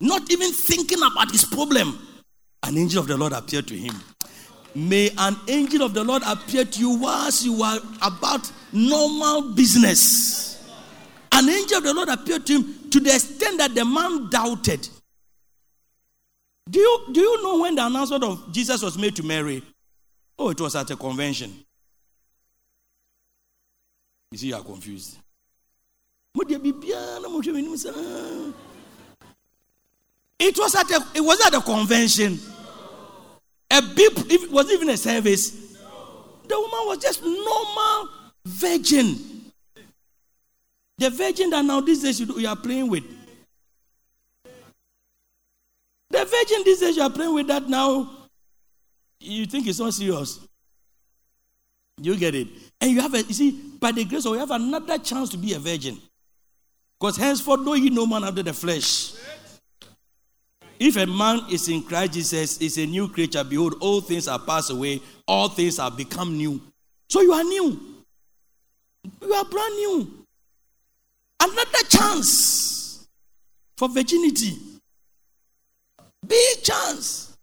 [0.00, 1.98] not even thinking about his problem,
[2.62, 3.94] an angel of the Lord appeared to him.
[4.74, 10.62] May an angel of the Lord appear to you whilst you are about normal business.
[11.32, 14.88] An angel of the Lord appeared to him to the extent that the man doubted.
[16.68, 19.62] Do you, do you know when the announcement of Jesus was made to Mary?
[20.38, 21.64] Oh, it was at a convention.
[24.30, 25.16] You see, you are confused.
[30.38, 32.38] It was at a, it was at a convention.
[33.70, 35.50] A beep, it was even a service.
[36.48, 38.08] The woman was just normal
[38.44, 39.52] virgin.
[40.96, 43.04] The virgin that now these days you are playing with.
[46.10, 48.10] The virgin these days you are playing with that now,
[49.20, 50.40] you think it's not serious.
[52.00, 52.48] You get it?
[52.80, 55.36] And you have a, you see, by the grace of you have another chance to
[55.36, 56.00] be a virgin.
[56.98, 59.12] Because henceforth know ye no man after the flesh.
[60.78, 63.42] If a man is in Christ Jesus, is a new creature.
[63.44, 66.60] Behold, all things are passed away, all things have become new.
[67.08, 67.80] So you are new.
[69.22, 70.24] You are brand new.
[71.40, 73.06] Another chance
[73.76, 74.56] for virginity.
[76.26, 77.36] Big chance.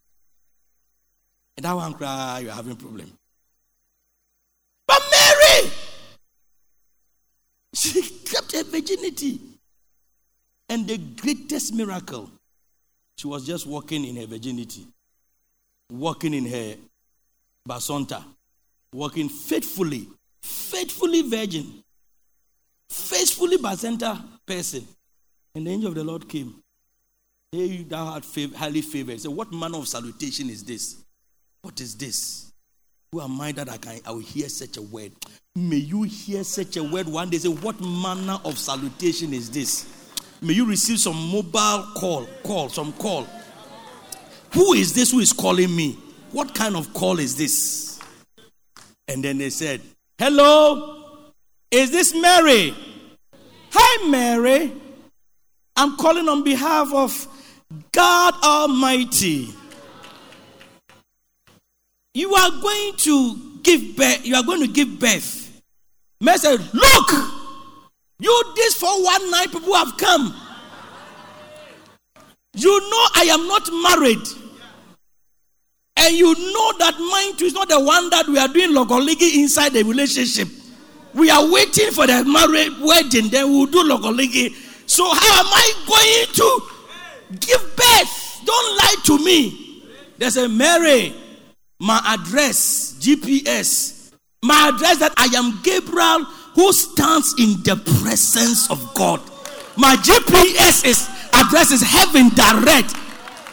[1.57, 3.11] And that one cry, you're having problem.
[4.87, 5.71] But Mary,
[7.73, 9.39] she kept her virginity.
[10.69, 12.31] And the greatest miracle
[13.17, 14.85] she was just walking in her virginity,
[15.91, 16.75] walking in her
[17.67, 18.23] basonta,
[18.93, 20.07] walking faithfully,
[20.41, 21.83] faithfully virgin,
[22.89, 24.85] faithfully basonta person.
[25.53, 26.55] And the angel of the Lord came.
[27.51, 29.21] Hey, thou art fav- highly favored.
[29.21, 30.97] So, what manner of salutation is this?
[31.61, 32.44] What is this?
[33.15, 35.13] Who am I that I can I will hear such a word?
[35.55, 37.37] May you hear such a word one day.
[37.37, 40.11] Say, what manner of salutation is this?
[40.41, 43.25] May you receive some mobile call, call, some call.
[44.53, 45.97] Who is this who is calling me?
[46.33, 48.01] What kind of call is this?
[49.07, 49.79] And then they said,
[50.17, 51.31] Hello,
[51.71, 52.75] is this Mary?
[53.71, 54.73] Hi, Mary.
[55.77, 57.27] I'm calling on behalf of
[57.93, 59.53] God Almighty.
[62.15, 64.25] You are going to give birth.
[64.25, 65.61] You are going to give birth.
[66.21, 67.11] Mary said, Look,
[68.19, 70.33] you, this 419 people have come.
[72.53, 74.25] You know I am not married.
[75.97, 79.35] And you know that mine too is not the one that we are doing logoligi
[79.35, 80.47] inside the relationship.
[81.13, 84.53] We are waiting for the marriage wedding, then we'll do logoligi.
[84.89, 88.41] So how am I going to give birth?
[88.45, 89.83] Don't lie to me.
[90.17, 91.13] There's a Mary,
[91.79, 93.95] my address, GPS,
[94.43, 96.23] My address that I am Gabriel
[96.53, 99.19] who stands in the presence of God.
[99.75, 102.93] My GPS is address is heaven direct.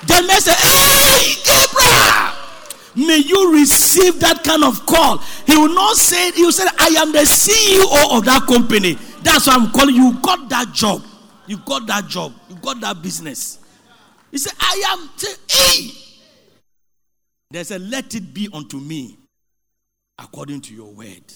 [0.07, 3.09] Then The message, hey, Gabriel.
[3.09, 5.19] May you receive that kind of call.
[5.47, 8.99] He will not say, he will say, I am the CEO of that company.
[9.23, 10.13] That's why I'm calling you.
[10.21, 11.03] Got that job.
[11.47, 12.35] You got that job.
[12.51, 13.59] You got that business.
[14.31, 16.02] He said, I am, say, hey.
[17.53, 19.19] There's said, let it be unto me
[20.19, 21.33] according to your word.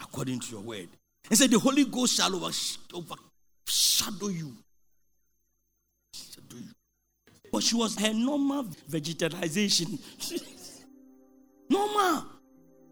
[0.00, 0.88] According to your word.
[1.28, 4.54] He said, The Holy Ghost shall overshadow you.
[6.14, 6.70] Shadow you.
[7.50, 9.98] But she was her normal vegetalization.
[11.68, 12.24] normal.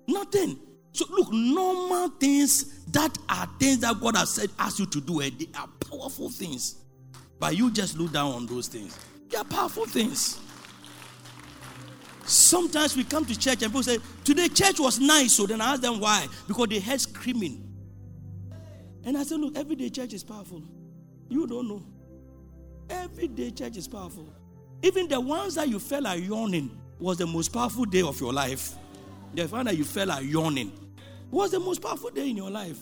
[0.08, 0.58] Nothing.
[0.92, 5.20] So look, normal things that are things that God has said ask you to do,
[5.20, 6.82] and eh, they are powerful things.
[7.38, 8.98] But you just look down on those things.
[9.28, 10.40] They are powerful things.
[12.26, 15.32] Sometimes we come to church and people say, Today church was nice.
[15.32, 16.26] So then I ask them why.
[16.48, 17.62] Because they heard screaming.
[19.04, 20.62] And I said, Look, everyday church is powerful.
[21.28, 21.82] You don't know.
[22.90, 24.28] Everyday church is powerful.
[24.82, 28.32] Even the ones that you felt are yawning was the most powerful day of your
[28.32, 28.74] life.
[29.34, 30.72] The one that you felt are yawning
[31.30, 32.78] was the most powerful day in your life.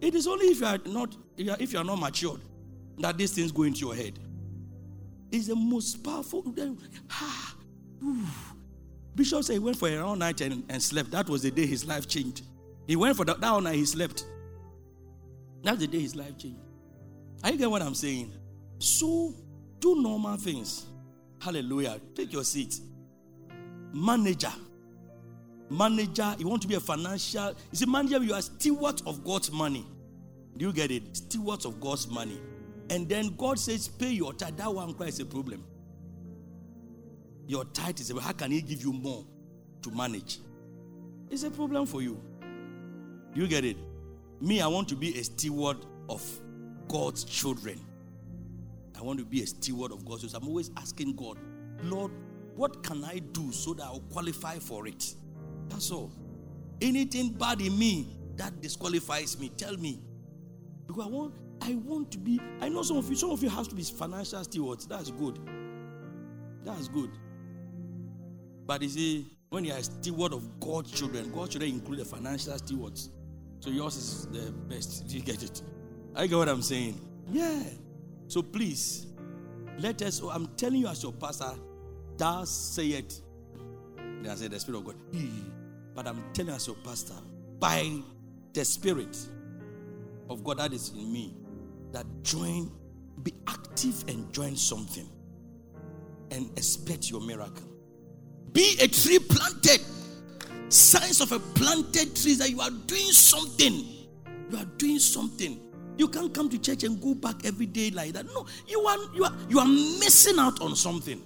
[0.00, 2.40] It is only if you are not if you are not matured
[2.98, 4.18] that these things go into your head.
[5.30, 6.44] It's the most powerful.
[7.10, 7.54] Ah,
[9.18, 11.10] Bishop said he went for a round night and, and slept.
[11.10, 12.42] That was the day his life changed.
[12.86, 14.24] He went for that, that night, he slept.
[15.64, 16.60] That's the day his life changed.
[17.42, 18.32] Are you get what I'm saying?
[18.78, 19.34] So
[19.80, 20.86] do normal things.
[21.40, 22.00] Hallelujah.
[22.14, 22.80] Take your seat.
[23.92, 24.52] Manager.
[25.68, 27.48] Manager, you want to be a financial.
[27.72, 29.84] You see, manager, you are steward of God's money.
[30.56, 31.16] Do you get it?
[31.16, 32.40] Stewards of God's money.
[32.88, 34.56] And then God says, pay your tithe.
[34.58, 35.64] That one is a problem.
[37.48, 39.24] Your tithe is how can he give you more
[39.80, 40.38] to manage?
[41.30, 42.22] It's a problem for you.
[43.34, 43.78] You get it?
[44.40, 45.78] Me, I want to be a steward
[46.10, 46.22] of
[46.88, 47.80] God's children.
[48.98, 50.42] I want to be a steward of God's children.
[50.42, 51.38] I'm always asking God,
[51.82, 52.12] Lord,
[52.54, 55.14] what can I do so that I'll qualify for it?
[55.70, 56.12] That's all.
[56.82, 60.02] Anything bad in me that disqualifies me, tell me.
[60.86, 62.40] Because I want, I want to be.
[62.60, 64.86] I know some of you, some of you have to be financial stewards.
[64.86, 65.38] That's good.
[66.62, 67.10] That's good.
[68.68, 72.04] But you see, when you are a steward of God's children, God's children include the
[72.04, 73.08] financial stewards.
[73.60, 75.08] So yours is the best.
[75.08, 75.62] Do you get it?
[76.14, 77.00] I get what I'm saying.
[77.30, 77.62] Yeah.
[78.26, 79.06] So please,
[79.78, 80.20] let us.
[80.22, 81.50] Oh, I'm telling you as your pastor,
[82.18, 83.18] thus say it.
[83.96, 84.96] Then I say the Spirit of God.
[85.94, 87.14] But I'm telling you as your pastor,
[87.58, 87.90] by
[88.52, 89.16] the Spirit
[90.28, 91.34] of God that is in me,
[91.92, 92.70] that join,
[93.22, 95.08] be active and join something
[96.30, 97.67] and expect your miracle.
[98.52, 99.80] Be a tree planted.
[100.68, 103.84] Signs of a planted tree that you are doing something.
[104.50, 105.60] You are doing something.
[105.96, 108.26] You can't come to church and go back every day like that.
[108.26, 111.20] No, you are you are you are missing out on something.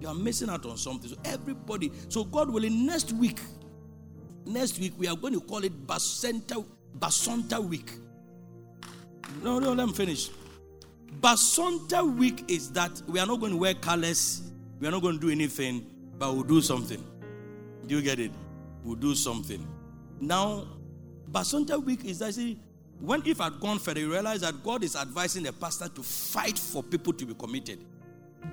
[0.00, 1.10] You are missing out on something.
[1.10, 3.40] So everybody, so God willing, next week,
[4.46, 6.64] next week we are going to call it Basanta
[6.98, 7.92] Basonta Week.
[9.42, 10.30] No, no, let me finish.
[11.20, 14.42] Basonta Week is that we are not going to wear colors,
[14.80, 15.86] we are not going to do anything
[16.18, 17.02] but we'll do something.
[17.86, 18.32] Do you get it?
[18.84, 19.66] We'll do something.
[20.20, 20.66] Now,
[21.30, 22.58] Basonta week is see,
[23.00, 26.58] when if I'd gone further, you realize that God is advising the pastor to fight
[26.58, 27.78] for people to be committed.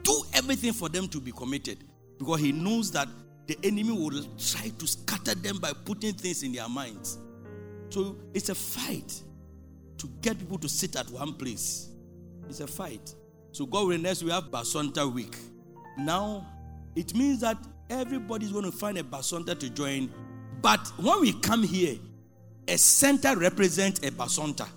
[0.03, 1.79] Do everything for them to be committed.
[2.17, 3.07] Because he knows that
[3.47, 7.17] the enemy will try to scatter them by putting things in their minds.
[7.89, 9.21] So it's a fight
[9.97, 11.89] to get people to sit at one place.
[12.49, 13.13] It's a fight.
[13.51, 15.35] So God will next we have Basonta week.
[15.97, 16.45] Now
[16.95, 17.57] it means that
[17.89, 20.11] everybody's going to find a basonta to join.
[20.61, 21.97] But when we come here,
[22.67, 24.67] a center represents a basonta.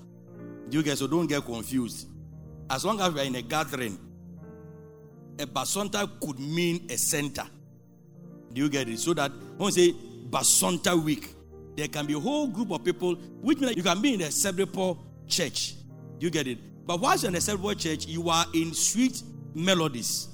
[0.69, 2.09] Do you guys, so don't get confused.
[2.69, 3.99] As long as we are in a gathering,
[5.39, 7.45] a basonta could mean a center.
[8.53, 8.99] Do you get it?
[8.99, 9.95] So that when we say
[10.29, 11.35] basonta week,
[11.77, 14.27] there can be a whole group of people, which means you can be in a
[14.27, 14.99] Sebrepo
[15.29, 15.75] church.
[16.19, 16.59] Do you get it?
[16.87, 19.23] But once you're in a Sebrepo church, you are in sweet
[19.55, 20.29] melodies.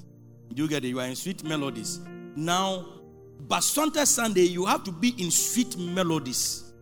[0.55, 0.89] You get it?
[0.89, 2.01] You are in sweet melodies.
[2.37, 2.87] Now,
[3.47, 6.73] Basonta Sunday, you have to be in sweet melodies.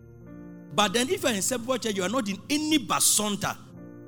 [0.75, 3.57] But then, if you're in separate church, you are not in any basonta,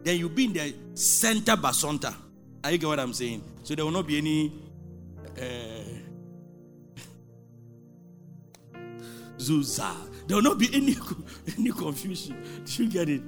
[0.02, 2.14] then you'll be in the center basonta.
[2.62, 3.42] Are you get what I'm saying?
[3.62, 4.52] So there will not be any.
[5.36, 5.84] Uh,
[9.36, 9.94] Zuza.
[10.26, 10.96] There will not be any
[11.58, 12.36] any confusion.
[12.64, 13.22] Do you get it?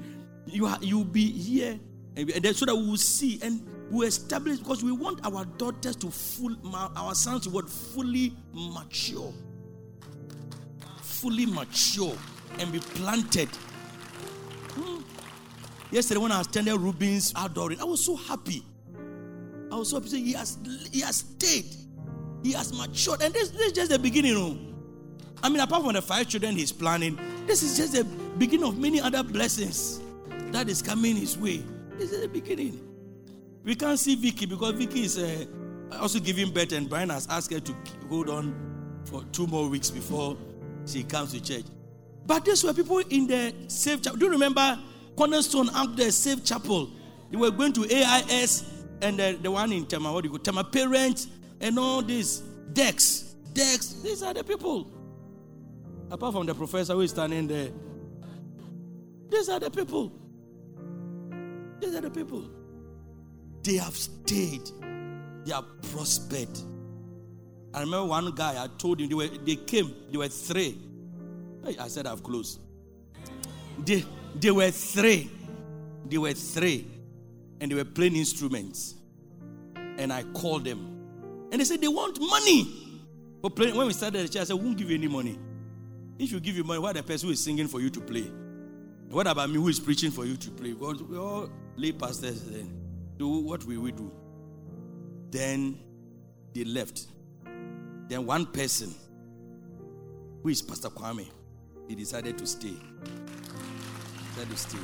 [0.47, 1.79] You are you'll be here,
[2.17, 3.61] and then so that we will see and
[3.91, 9.33] we establish because we want our daughters to full our sons to what fully mature
[11.17, 12.15] fully mature
[12.59, 13.49] and be planted.
[14.75, 15.03] Hmm.
[15.91, 18.63] Yesterday, when I attended Rubin's outdooring, I was so happy.
[19.73, 20.23] I was so happy.
[20.23, 20.59] He has,
[20.93, 21.75] he has stayed,
[22.43, 24.33] he has matured, and this, this is just the beginning.
[24.33, 24.59] You know?
[25.43, 28.05] I mean, apart from the five children he's planning, this is just the
[28.39, 30.01] beginning of many other blessings
[30.53, 31.63] that is coming his way.
[31.99, 32.86] This is the beginning.
[33.67, 35.45] We can't see Vicky because Vicky is uh,
[36.01, 37.75] also giving birth, and Brian has asked her to
[38.09, 38.55] hold on
[39.07, 40.37] for two more weeks before
[40.87, 41.65] she comes to church.
[42.25, 44.21] But these were people in the safe chapel.
[44.21, 44.79] Do you remember
[45.17, 46.91] Cornerstone out there, safe chapel?
[47.33, 50.39] They were going to AIS and the, the one in Tema, what do you call
[50.39, 51.27] Tema Parents
[51.61, 53.35] and all these decks.
[53.53, 53.95] Decks.
[53.95, 54.93] These are the people.
[56.09, 57.71] Apart from the professor who is standing there.
[59.29, 60.13] These are the people.
[61.81, 62.49] These are the people.
[63.67, 64.71] They have stayed.
[65.45, 66.57] They have prospered.
[67.75, 70.79] I remember one guy, I told him they, were, they came, they were three.
[71.81, 72.61] I said I've closed.
[73.85, 74.05] They,
[74.37, 75.29] they were three.
[76.09, 76.87] They were three.
[77.61, 78.95] And they were playing instruments.
[79.75, 81.49] And I called them.
[81.51, 82.83] And they said they want money.
[83.57, 83.77] Playing.
[83.77, 85.39] When we started the church, I said, we won't give you any money.
[86.21, 88.31] If you give you money, why the person who is singing for you to play?
[89.11, 90.73] What about me who is preaching for you to play?
[90.73, 92.86] We all lay pastors then.
[93.19, 94.13] Do what will we do?
[95.31, 95.79] Then
[96.55, 97.07] they left.
[98.09, 98.95] Then one person,
[100.43, 101.27] who is Pastor Kwame,
[101.89, 102.75] he decided to stay.
[104.31, 104.79] Decided to stay.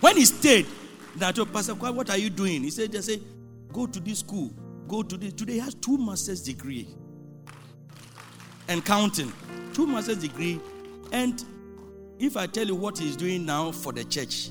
[0.00, 0.66] When he stayed,
[1.16, 2.62] that told Pastor Kwame, what are you doing?
[2.62, 3.20] He said, "Just say,
[3.72, 4.50] go to this school.
[4.88, 5.32] Go to this.
[5.32, 6.88] Today he has two master's degree.
[8.68, 9.32] And counting.
[9.72, 10.60] Two master's degree.
[11.12, 11.44] And
[12.18, 14.50] if I tell you what he's doing now for the church,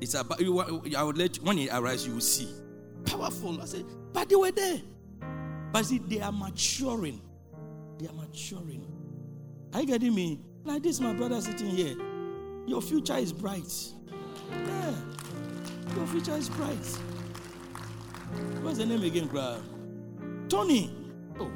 [0.00, 0.58] it's about you.
[0.96, 2.52] I would let you, when it arrives, you will see.
[3.04, 3.60] Powerful.
[3.60, 4.80] I said, but they were there.
[5.72, 7.20] But see, they are maturing.
[7.98, 8.86] They are maturing.
[9.74, 10.40] Are you getting me?
[10.64, 11.96] Like this, my brother sitting here.
[12.66, 13.72] Your future is bright.
[14.50, 14.94] Yeah.
[15.96, 16.76] Your future is bright.
[18.62, 19.62] What's the name again, Grab?
[20.48, 20.94] Tony.
[21.40, 21.50] Oh.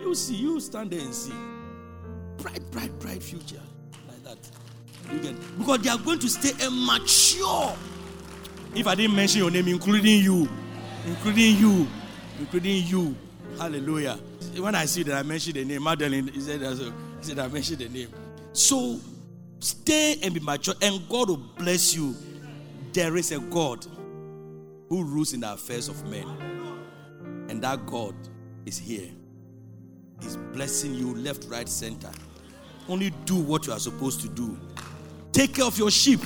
[0.00, 1.34] You see, you stand there and see.
[2.38, 3.60] Bright, bright, bright future.
[5.12, 7.76] You get because they are going to stay and mature.
[8.74, 10.48] If I didn't mention your name, including you,
[11.06, 11.86] including you,
[12.38, 13.14] including you.
[13.58, 14.18] Hallelujah.
[14.56, 17.78] When I see that I mentioned the name, Madeline, he said, he said I mentioned
[17.78, 18.08] the name.
[18.52, 18.98] So
[19.60, 22.16] stay and be mature, and God will bless you.
[22.92, 23.86] There is a God
[24.88, 26.26] who rules in the affairs of men,
[27.48, 28.14] and that God
[28.66, 29.08] is here.
[30.20, 32.10] He's blessing you left, right, center.
[32.88, 34.58] Only do what you are supposed to do.
[35.32, 36.20] Take care of your sheep.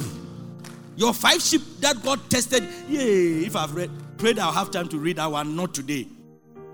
[0.97, 2.65] Your five sheep that God tested.
[2.89, 6.09] Yay, if I've read, prayed I'll have time to read that one, not today.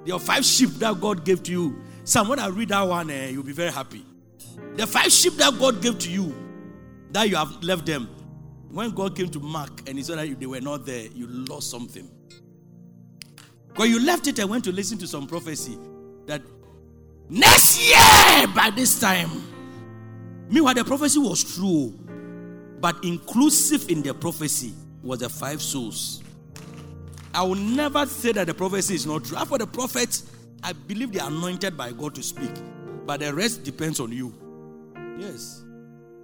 [0.04, 1.82] Your five sheep that God gave to you.
[2.04, 4.04] Some when I read that one, eh, you'll be very happy.
[4.76, 6.34] The five sheep that God gave to you,
[7.10, 8.08] that you have left them.
[8.70, 11.70] When God came to Mark and he saw that they were not there, you lost
[11.70, 12.10] something.
[13.68, 15.78] Because you left it and went to listen to some prophecy
[16.26, 16.42] that
[17.28, 19.30] next year by this time.
[20.48, 21.98] Meanwhile, the prophecy was true,
[22.82, 24.74] but inclusive in the prophecy
[25.04, 26.20] was the five souls.
[27.32, 29.38] I will never say that the prophecy is not true.
[29.38, 30.24] For the prophets,
[30.64, 32.50] I believe they are anointed by God to speak,
[33.06, 34.34] but the rest depends on you.
[35.16, 35.62] Yes,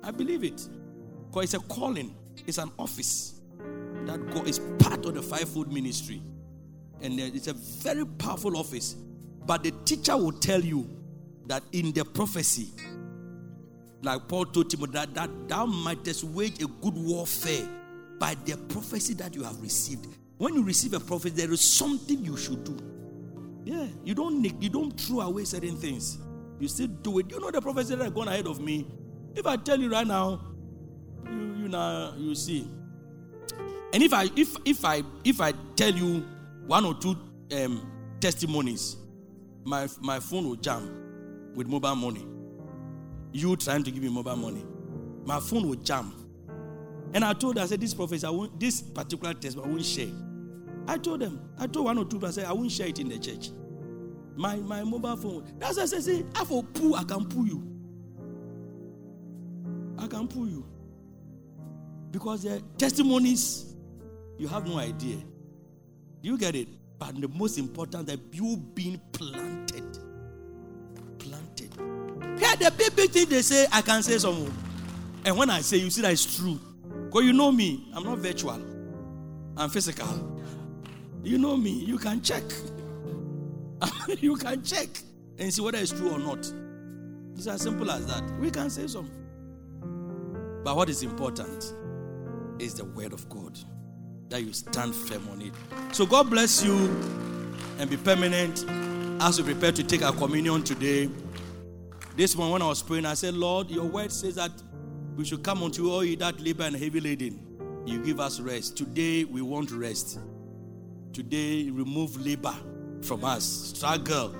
[0.03, 0.69] I believe it.
[1.29, 3.41] Because it's a calling, it's an office
[4.07, 6.21] that God is part of the fivefold ministry.
[7.01, 8.97] And it's a very powerful office.
[9.47, 10.89] But the teacher will tell you
[11.47, 12.73] that in the prophecy,
[14.03, 17.67] like Paul told Timothy, that, that thou mightest wage a good warfare
[18.19, 20.07] by the prophecy that you have received.
[20.39, 22.77] When you receive a prophecy, there is something you should do.
[23.65, 26.19] Yeah, you don't you don't throw away certain things.
[26.59, 27.31] You still do it.
[27.31, 28.87] You know the prophecy that have gone ahead of me.
[29.35, 30.41] If I tell you right now,
[31.29, 32.67] you you know you see.
[33.93, 36.25] And if I if if I if I tell you
[36.67, 37.17] one or two
[37.53, 37.91] um,
[38.21, 38.97] testimonies,
[39.65, 42.25] my my phone will jam with mobile money.
[43.33, 44.65] You trying to give me mobile money,
[45.25, 46.15] my phone will jam.
[47.15, 49.85] And I told her, I said, this prophecy, I won't, this particular test, I won't
[49.85, 50.09] share.
[50.87, 53.09] I told them, I told one or two, I said, I won't share it in
[53.09, 53.51] the church.
[54.37, 55.45] My my mobile phone.
[55.59, 57.65] That's why I said, say, I for pull, I can pull you.
[59.99, 60.65] I can pull you.
[62.11, 63.75] Because the testimonies,
[64.39, 65.17] you have no idea.
[65.17, 66.69] Do you get it?
[66.99, 69.01] But the most important that you being.
[69.13, 69.88] Planted.
[72.57, 74.53] The big big thing they say, I can say some.
[75.25, 76.59] And when I say, you see that it's true.
[77.07, 78.61] Because you know me, I'm not virtual.
[79.57, 80.37] I'm physical.
[81.23, 82.45] You know me, you can check.
[84.21, 84.89] you can check
[85.39, 86.51] and see whether it's true or not.
[87.37, 88.23] It's as simple as that.
[88.39, 89.11] We can say some.
[90.65, 91.75] But what is important
[92.59, 93.59] is the word of God.
[94.29, 95.53] That you stand firm on it.
[95.93, 96.75] So God bless you
[97.79, 98.65] and be permanent
[99.21, 101.09] as we prepare to take our communion today.
[102.19, 104.51] This morning when I was praying, I said, Lord, your word says that
[105.15, 107.39] we should come unto you, all you that labor and heavy laden.
[107.87, 108.77] You give us rest.
[108.77, 110.19] Today we want rest.
[111.13, 112.57] Today remove labor
[113.03, 113.45] from us.
[113.73, 114.35] Struggle.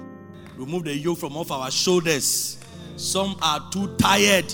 [0.57, 2.59] Remove the yoke from off our shoulders.
[2.97, 4.53] Some are too tired.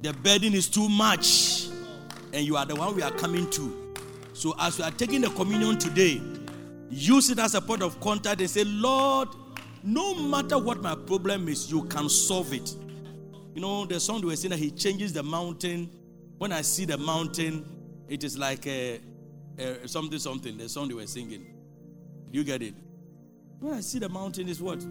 [0.00, 1.68] The burden is too much.
[2.32, 3.94] And you are the one we are coming to.
[4.32, 6.22] So as we are taking the communion today,
[6.88, 9.28] use it as a point of contact and say, Lord,
[9.82, 12.74] no matter what my problem is, you can solve it.
[13.54, 15.90] You know, the song we were saying that He changes the mountain.
[16.38, 17.64] When I see the mountain,
[18.08, 19.00] it is like a,
[19.58, 20.56] a something, something.
[20.56, 21.54] The song they were singing.
[22.30, 22.74] You get it?
[23.60, 24.84] When I see the mountain, is what?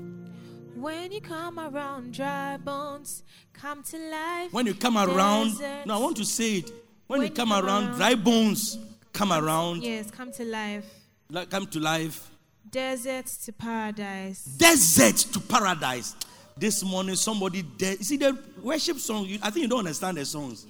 [0.76, 3.24] When you come around, dry bones
[3.54, 4.52] come to life.
[4.54, 5.86] When you come around, Deserts.
[5.88, 6.72] no, I want to say it.
[7.08, 8.78] When, When you you come come around, around- dry bones
[9.14, 10.86] come around, Yes, come to life.
[11.30, 12.30] like, come to life.
[12.70, 14.44] Deserts to paradise.
[14.44, 16.16] Desert to paradise.
[16.58, 18.00] This morning, somebody dead.
[18.00, 19.26] You see the worship song.
[19.26, 20.66] You, I think you don't understand the songs.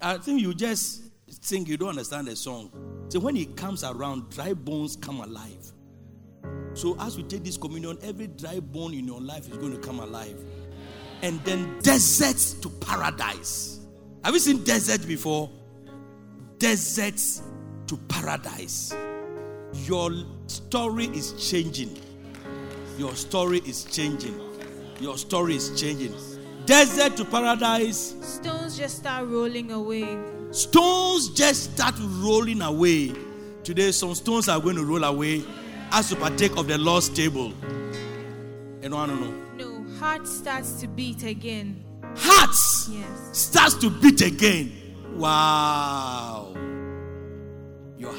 [0.00, 2.70] I think you just think you don't understand the song.
[3.08, 5.72] So when it comes around, dry bones come alive.
[6.74, 9.78] So as we take this communion, every dry bone in your life is going to
[9.78, 10.42] come alive.
[11.22, 13.80] And then deserts to paradise.
[14.24, 15.50] Have you seen desert before?
[16.58, 17.42] Deserts
[17.88, 18.94] to paradise.
[19.86, 20.10] Your
[20.46, 21.96] story is changing.
[22.98, 24.38] Your story is changing.
[25.00, 26.12] Your story is changing.
[26.66, 28.14] Desert to paradise.
[28.20, 30.18] Stones just start rolling away.
[30.50, 33.12] Stones just start rolling away.
[33.64, 35.42] Today, some stones are going to roll away
[35.92, 37.52] as you partake of the Lord's table.
[38.82, 39.34] And I don't know.
[39.56, 41.84] No, heart starts to beat again.
[42.16, 43.38] Hearts Yes.
[43.38, 44.72] starts to beat again.
[45.16, 46.47] Wow.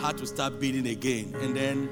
[0.02, 1.36] Heart will start beating again.
[1.42, 1.90] And then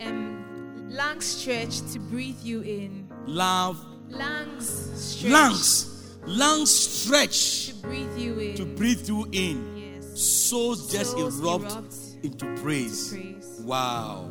[0.00, 3.08] Um, lungs stretch to breathe you in.
[3.26, 3.78] love,
[4.10, 8.56] Lungs stretch lungs, lungs stretch to breathe you in.
[8.56, 9.76] to breathe you in.
[9.76, 10.20] Yes.
[10.20, 13.10] Souls just Souls erupt erupt into praise.
[13.10, 13.60] praise.
[13.64, 14.30] Wow.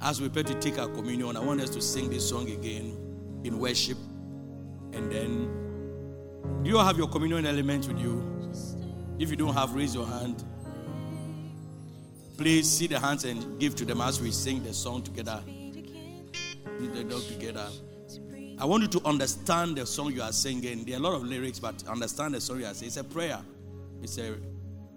[0.00, 2.96] As we prepare to take our communion, I want us to sing this song again
[3.44, 3.98] in worship.
[4.92, 5.48] And then,
[6.62, 8.22] do you all have your communion element with you?
[9.18, 10.42] If you don't have, raise your hand.
[12.36, 15.40] Please see the hands and give to them as we sing the song together.
[15.46, 17.68] Lead the dog together.
[18.58, 20.84] I want you to understand the song you are singing.
[20.84, 22.88] There are a lot of lyrics, but understand the song you are singing.
[22.88, 23.40] It's a prayer.
[24.02, 24.36] It's a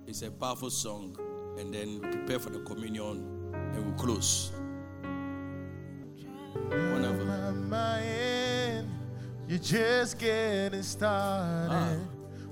[0.08, 1.18] it's a powerful song.
[1.60, 4.52] And then prepare for the communion and we'll close.
[6.54, 7.26] Whenever.
[7.26, 8.90] my mind,
[9.48, 11.70] you're just getting started.
[11.72, 11.96] Ah.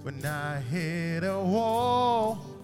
[0.03, 2.54] When I hit a wall,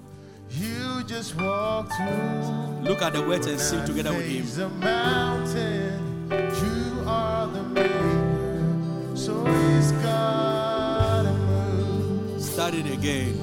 [0.59, 2.81] you just walk through.
[2.81, 4.65] Look at the words and sing together with him.
[4.65, 12.41] a mountain, you are the maker, so it's gotta move.
[12.41, 13.33] Start it again.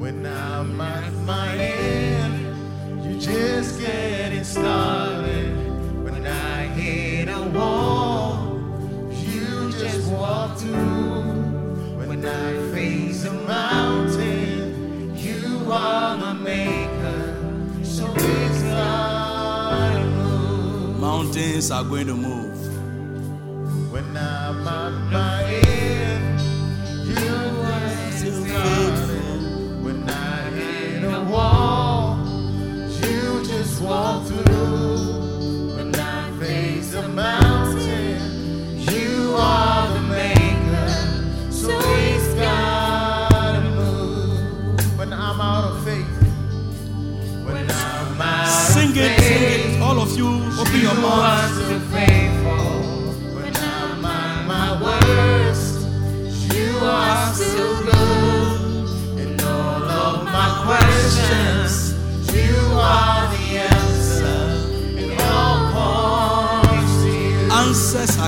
[0.00, 5.54] When I'm at my end, you're just getting started.
[6.02, 8.58] When I hit a wall,
[9.10, 11.96] you just walk through.
[12.06, 13.95] When I face a mountain, you
[15.66, 16.16] are.
[21.00, 23.92] Mountains are going to move.
[23.92, 25.65] When I'm at my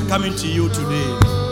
[0.09, 1.48] coming to you today.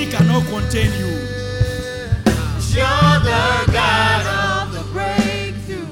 [0.00, 1.08] Poverty cannot contain you.
[2.72, 5.84] You're the God of the breakthrough.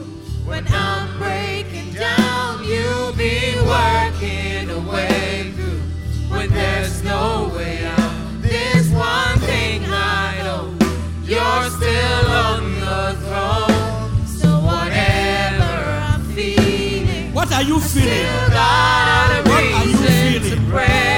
[0.46, 5.80] When I'm breaking down, you'll be working a way through.
[6.30, 10.74] When there's no way out, there's one thing I know.
[11.24, 14.26] You're still on the throne.
[14.26, 18.08] So whatever I'm feeling, What are you feeling?
[18.08, 21.17] still got a What are you feeling?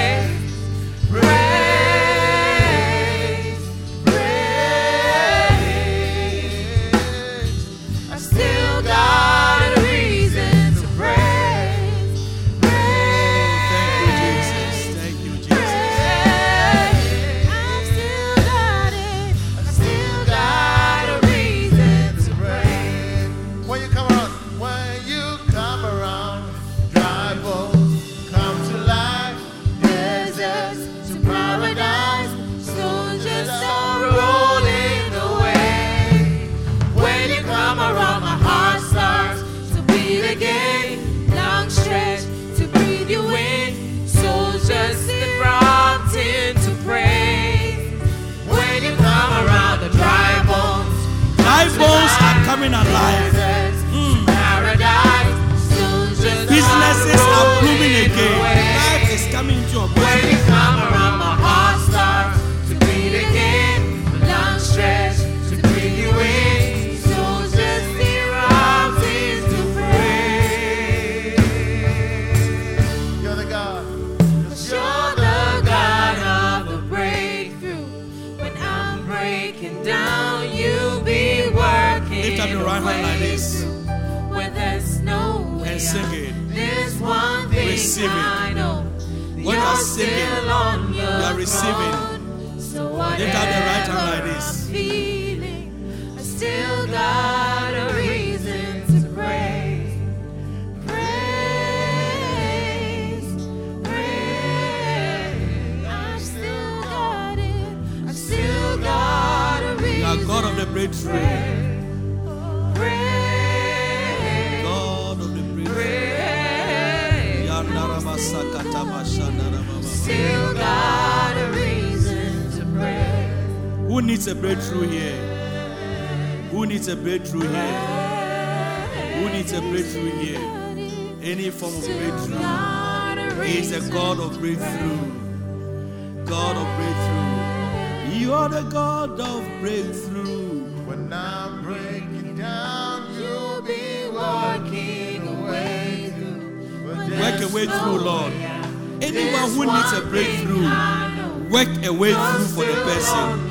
[151.51, 153.51] Work a way through for the person.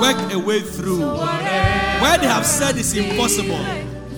[0.00, 1.00] Work a way through.
[1.00, 3.64] Where they have said it's impossible,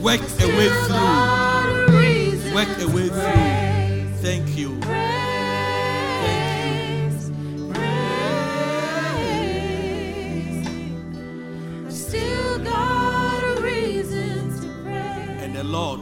[0.00, 2.54] work a way through.
[2.54, 4.16] Work a way through.
[4.22, 4.80] Thank you.
[15.64, 16.00] Lord,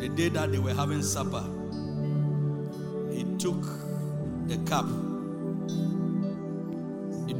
[0.00, 1.44] the day that they were having supper,
[3.12, 3.62] He took
[4.48, 4.86] the cup,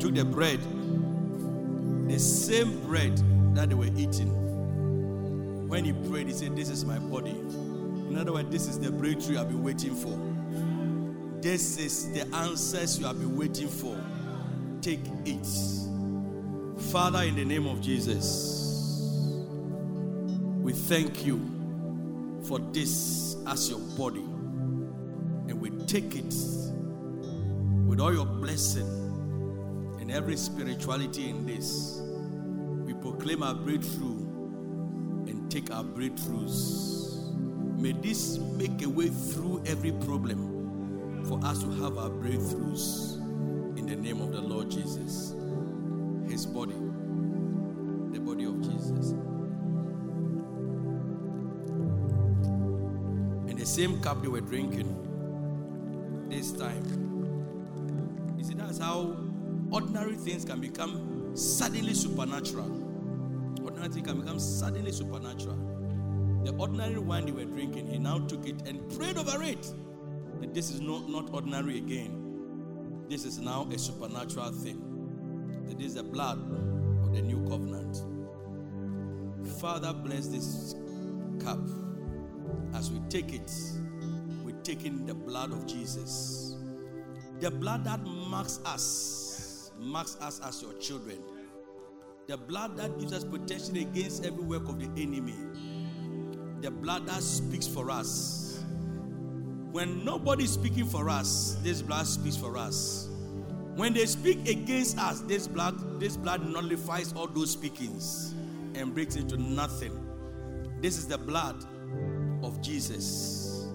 [0.03, 0.59] took the bread,
[2.11, 3.17] the same bread
[3.55, 5.69] that they were eating.
[5.69, 7.31] When He prayed, He said, This is my body.
[7.31, 10.19] In other words, this is the breakthrough I've been waiting for.
[11.41, 13.97] This is the answers you have been waiting for.
[14.81, 15.47] Take it.
[16.91, 18.99] Father, in the name of Jesus,
[20.61, 24.19] we thank you for this as your body.
[24.19, 26.35] And we take it
[27.87, 29.02] with all your blessing
[30.13, 32.03] every spirituality in this.
[32.85, 34.19] We proclaim our breakthrough
[35.27, 37.33] and take our breakthroughs.
[37.79, 43.17] May this make a way through every problem for us to have our breakthroughs
[43.79, 45.35] in the name of the Lord Jesus.
[46.29, 46.77] His body,
[48.13, 49.13] the body of Jesus.
[53.49, 54.95] And the same cup they were drinking
[56.29, 56.85] this time.
[58.37, 59.17] You see, that's how
[59.73, 62.71] ordinary things can become suddenly supernatural.
[63.63, 65.57] Ordinary things can become suddenly supernatural.
[66.45, 69.73] The ordinary wine they were drinking, he now took it and prayed over it.
[70.41, 73.05] That this is not, not ordinary again.
[73.09, 75.69] This is now a supernatural thing.
[75.71, 76.39] It is the blood
[77.03, 78.03] of the new covenant.
[79.61, 80.75] Father, bless this
[81.43, 81.61] cup.
[82.75, 83.51] As we take it,
[84.45, 86.57] we take in the blood of Jesus.
[87.41, 89.22] The blood that marks us,
[89.83, 91.19] marks us as your children.
[92.29, 95.35] The blood that gives us protection against every work of the enemy.
[96.61, 98.63] The blood that speaks for us.
[99.73, 103.09] When nobody is speaking for us, this blood speaks for us.
[103.75, 108.35] When they speak against us, this blood, this blood nullifies all those speakings
[108.75, 109.99] and breaks into nothing.
[110.81, 111.65] This is the blood
[112.43, 113.67] of Jesus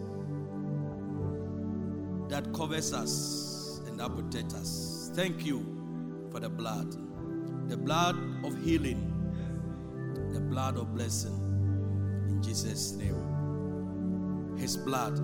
[2.29, 5.11] that covers us and that protects us.
[5.15, 5.76] Thank you
[6.31, 6.95] for the blood.
[7.69, 8.15] The blood
[8.45, 9.13] of healing,
[10.31, 11.35] the blood of blessing.
[12.29, 14.55] In Jesus' name.
[14.57, 15.15] His blood,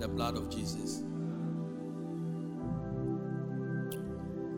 [0.00, 1.02] the blood of Jesus.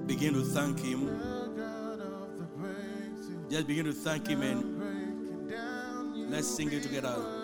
[0.06, 1.20] Begin to thank Him.
[3.50, 7.35] Just begin to thank Him and let's sing it together.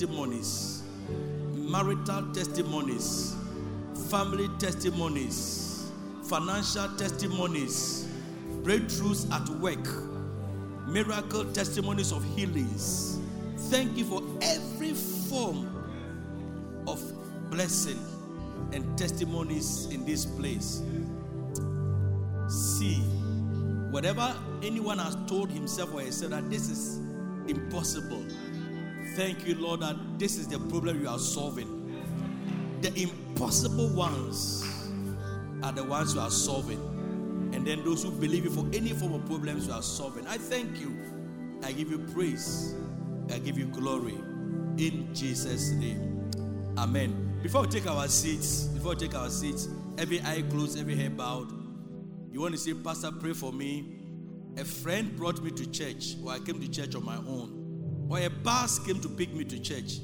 [0.00, 0.82] Testimonies,
[1.52, 3.36] marital testimonies,
[4.08, 5.92] family testimonies,
[6.22, 8.08] financial testimonies,
[8.62, 13.18] breakthroughs at work, miracle testimonies of healings.
[13.68, 15.68] Thank you for every form
[16.86, 16.98] of
[17.50, 17.98] blessing
[18.72, 20.82] and testimonies in this place.
[22.48, 23.02] See,
[23.90, 27.00] whatever anyone has told himself or herself that this is
[27.48, 28.24] impossible,
[29.16, 31.76] thank you, Lord, that this is the problem you are solving.
[32.80, 34.64] The impossible ones
[35.62, 36.80] are the ones you are solving.
[37.52, 40.26] And then those who believe you for any form of problems you are solving.
[40.26, 40.96] I thank you.
[41.62, 42.74] I give you praise.
[43.30, 44.14] I give you glory.
[44.78, 46.30] In Jesus' name.
[46.78, 47.38] Amen.
[47.42, 51.16] Before we take our seats, before we take our seats, every eye closed, every head
[51.16, 51.50] bowed.
[52.30, 53.96] You want to say, Pastor, pray for me.
[54.56, 57.59] A friend brought me to church, or I came to church on my own,
[58.10, 60.00] or a bus came to pick me to church.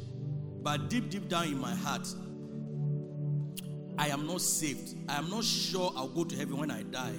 [0.63, 2.07] But deep, deep down in my heart,
[3.99, 4.95] I am not saved.
[5.09, 7.15] I am not sure I'll go to heaven when I die.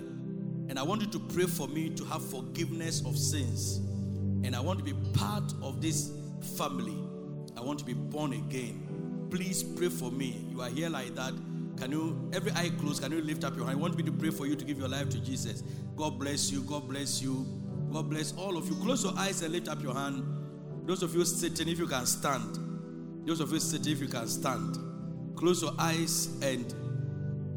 [0.70, 3.78] And I want you to pray for me to have forgiveness of sins.
[4.46, 6.12] And I want to be part of this
[6.58, 6.98] family.
[7.58, 9.28] I want to be born again.
[9.30, 10.46] Please pray for me.
[10.50, 11.34] You are here like that.
[11.78, 13.78] Can you, every eye closed, can you lift up your hand?
[13.78, 15.64] I want me to pray for you to give your life to Jesus.
[15.96, 16.62] God bless you.
[16.62, 17.46] God bless you.
[17.92, 18.76] God bless all of you.
[18.76, 20.37] Close your eyes and lift up your hand.
[20.88, 23.28] Those of you sitting, if you can stand.
[23.28, 24.78] Those of you sitting, if you can stand.
[25.36, 26.74] Close your eyes and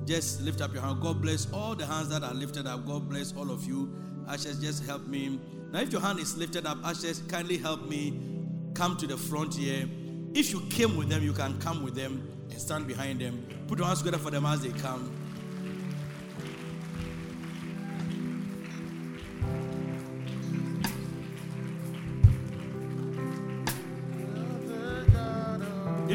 [0.04, 1.00] just lift up your hand.
[1.00, 2.84] God bless all the hands that are lifted up.
[2.86, 3.94] God bless all of you.
[4.28, 5.38] Ashes, just help me.
[5.70, 8.20] Now, if your hand is lifted up, Ashes, kindly help me
[8.74, 9.88] come to the front here.
[10.34, 13.46] If you came with them, you can come with them and stand behind them.
[13.68, 15.19] Put your hands together for them as they come.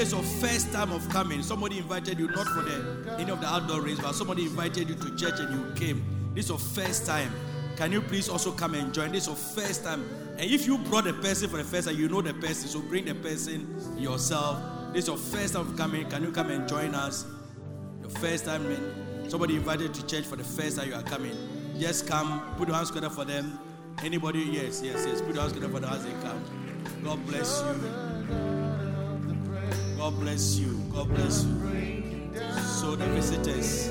[0.00, 3.46] is your first time of coming, somebody invited you not for the any of the
[3.46, 6.32] outdoor race, but somebody invited you to church and you came.
[6.34, 7.32] This is your first time.
[7.76, 9.12] Can you please also come and join?
[9.12, 10.08] This is your first time.
[10.38, 12.80] And if you brought a person for the first time, you know the person, so
[12.80, 14.58] bring the person yourself.
[14.92, 16.08] This is your first time of coming.
[16.08, 17.26] Can you come and join us?
[18.00, 19.28] Your first time, man.
[19.30, 21.36] Somebody invited to church for the first time you are coming.
[21.78, 23.58] Just come, put your hands together for them.
[24.02, 24.40] Anybody?
[24.40, 25.20] Yes, yes, yes.
[25.20, 26.42] Put your hands together for them as they come.
[27.04, 28.09] God bless you.
[30.00, 30.80] God bless you.
[30.94, 32.32] God bless you.
[32.78, 33.90] So the visitors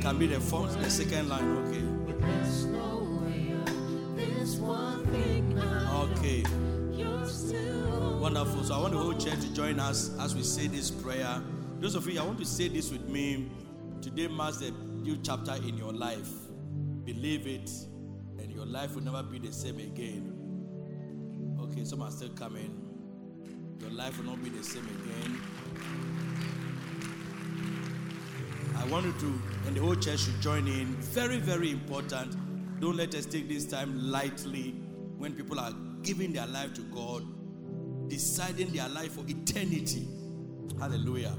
[0.00, 1.44] can be the first, the second line.
[1.58, 1.82] Okay.
[6.00, 6.44] Okay.
[8.18, 8.64] Wonderful.
[8.64, 11.42] So I want the whole church to join us as we say this prayer.
[11.78, 13.50] Those of you, I want to say this with me.
[14.00, 16.30] Today marks a new chapter in your life.
[17.04, 17.70] Believe it,
[18.38, 21.58] and your life will never be the same again.
[21.60, 22.83] Okay, some are still coming.
[23.84, 25.38] Your life will not be the same again.
[28.78, 30.86] I want you to, and the whole church should join in.
[30.96, 32.34] Very, very important.
[32.80, 34.70] Don't let us take this time lightly
[35.18, 35.72] when people are
[36.02, 37.24] giving their life to God,
[38.08, 40.08] deciding their life for eternity.
[40.80, 41.34] Hallelujah.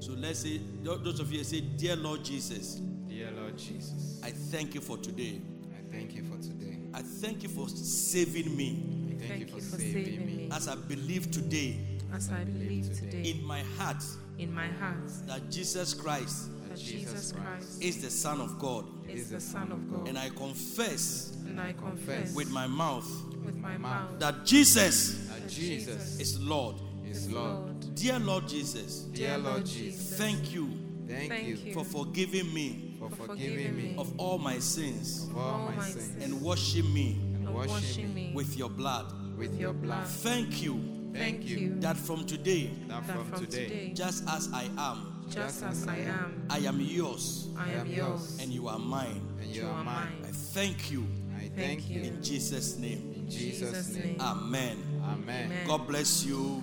[0.00, 4.74] So let's say, those of you say, Dear Lord Jesus, Dear Lord Jesus, I thank
[4.74, 5.40] you for today.
[5.72, 6.78] I thank you for today.
[6.92, 10.48] I thank you for saving me I thank, you for, saving, me.
[10.52, 11.76] as I believe today.
[12.12, 13.30] As I believe today.
[13.30, 14.02] in my heart.
[14.38, 14.96] In my heart.
[15.26, 18.84] That Jesus Christ that Jesus Christ is the Son of God.
[19.08, 20.08] is the Son of God.
[20.08, 23.08] And I confess And I confess with my mouth.
[23.44, 24.18] With my mouth.
[24.18, 26.76] that Jesus That Jesus is Lord.
[27.08, 27.94] is Lord.
[27.94, 30.68] Dear Lord Jesus, Dear Lord Jesus, thank you.
[31.08, 31.54] Thank, Thank you.
[31.56, 31.72] you.
[31.72, 32.96] For forgiving me.
[32.98, 33.94] For for forgiving me.
[33.96, 35.28] of all my sins.
[35.30, 36.22] Of all my sins.
[36.22, 37.12] and washing me.
[37.12, 37.25] and and
[37.56, 39.12] washing washing me me with your blood.
[39.38, 40.06] with your blood.
[40.06, 45.24] Thank you Thank you that from today, that that from today, just as I am,
[45.30, 49.22] just as I am, I am yours I am yours, and you are mine.
[49.40, 50.24] and you you are are mine.
[50.24, 53.14] I thank you I Thank thank you in Jesus' name.
[53.16, 54.20] in Jesus' name.
[54.20, 54.76] Amen.
[55.04, 55.46] Amen.
[55.46, 55.66] Amen.
[55.66, 56.62] God bless you.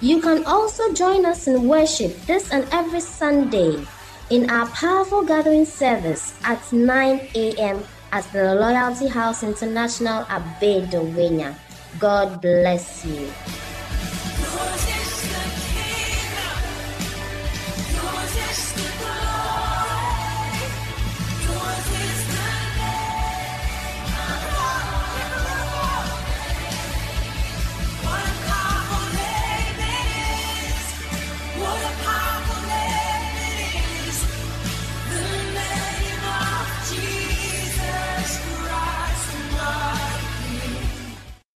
[0.00, 3.84] You can also join us in worship this and every Sunday
[4.30, 7.84] in our powerful gathering service at 9 a.m.
[8.10, 11.54] at the Loyalty House International at Bedouina.
[11.98, 13.28] God bless you.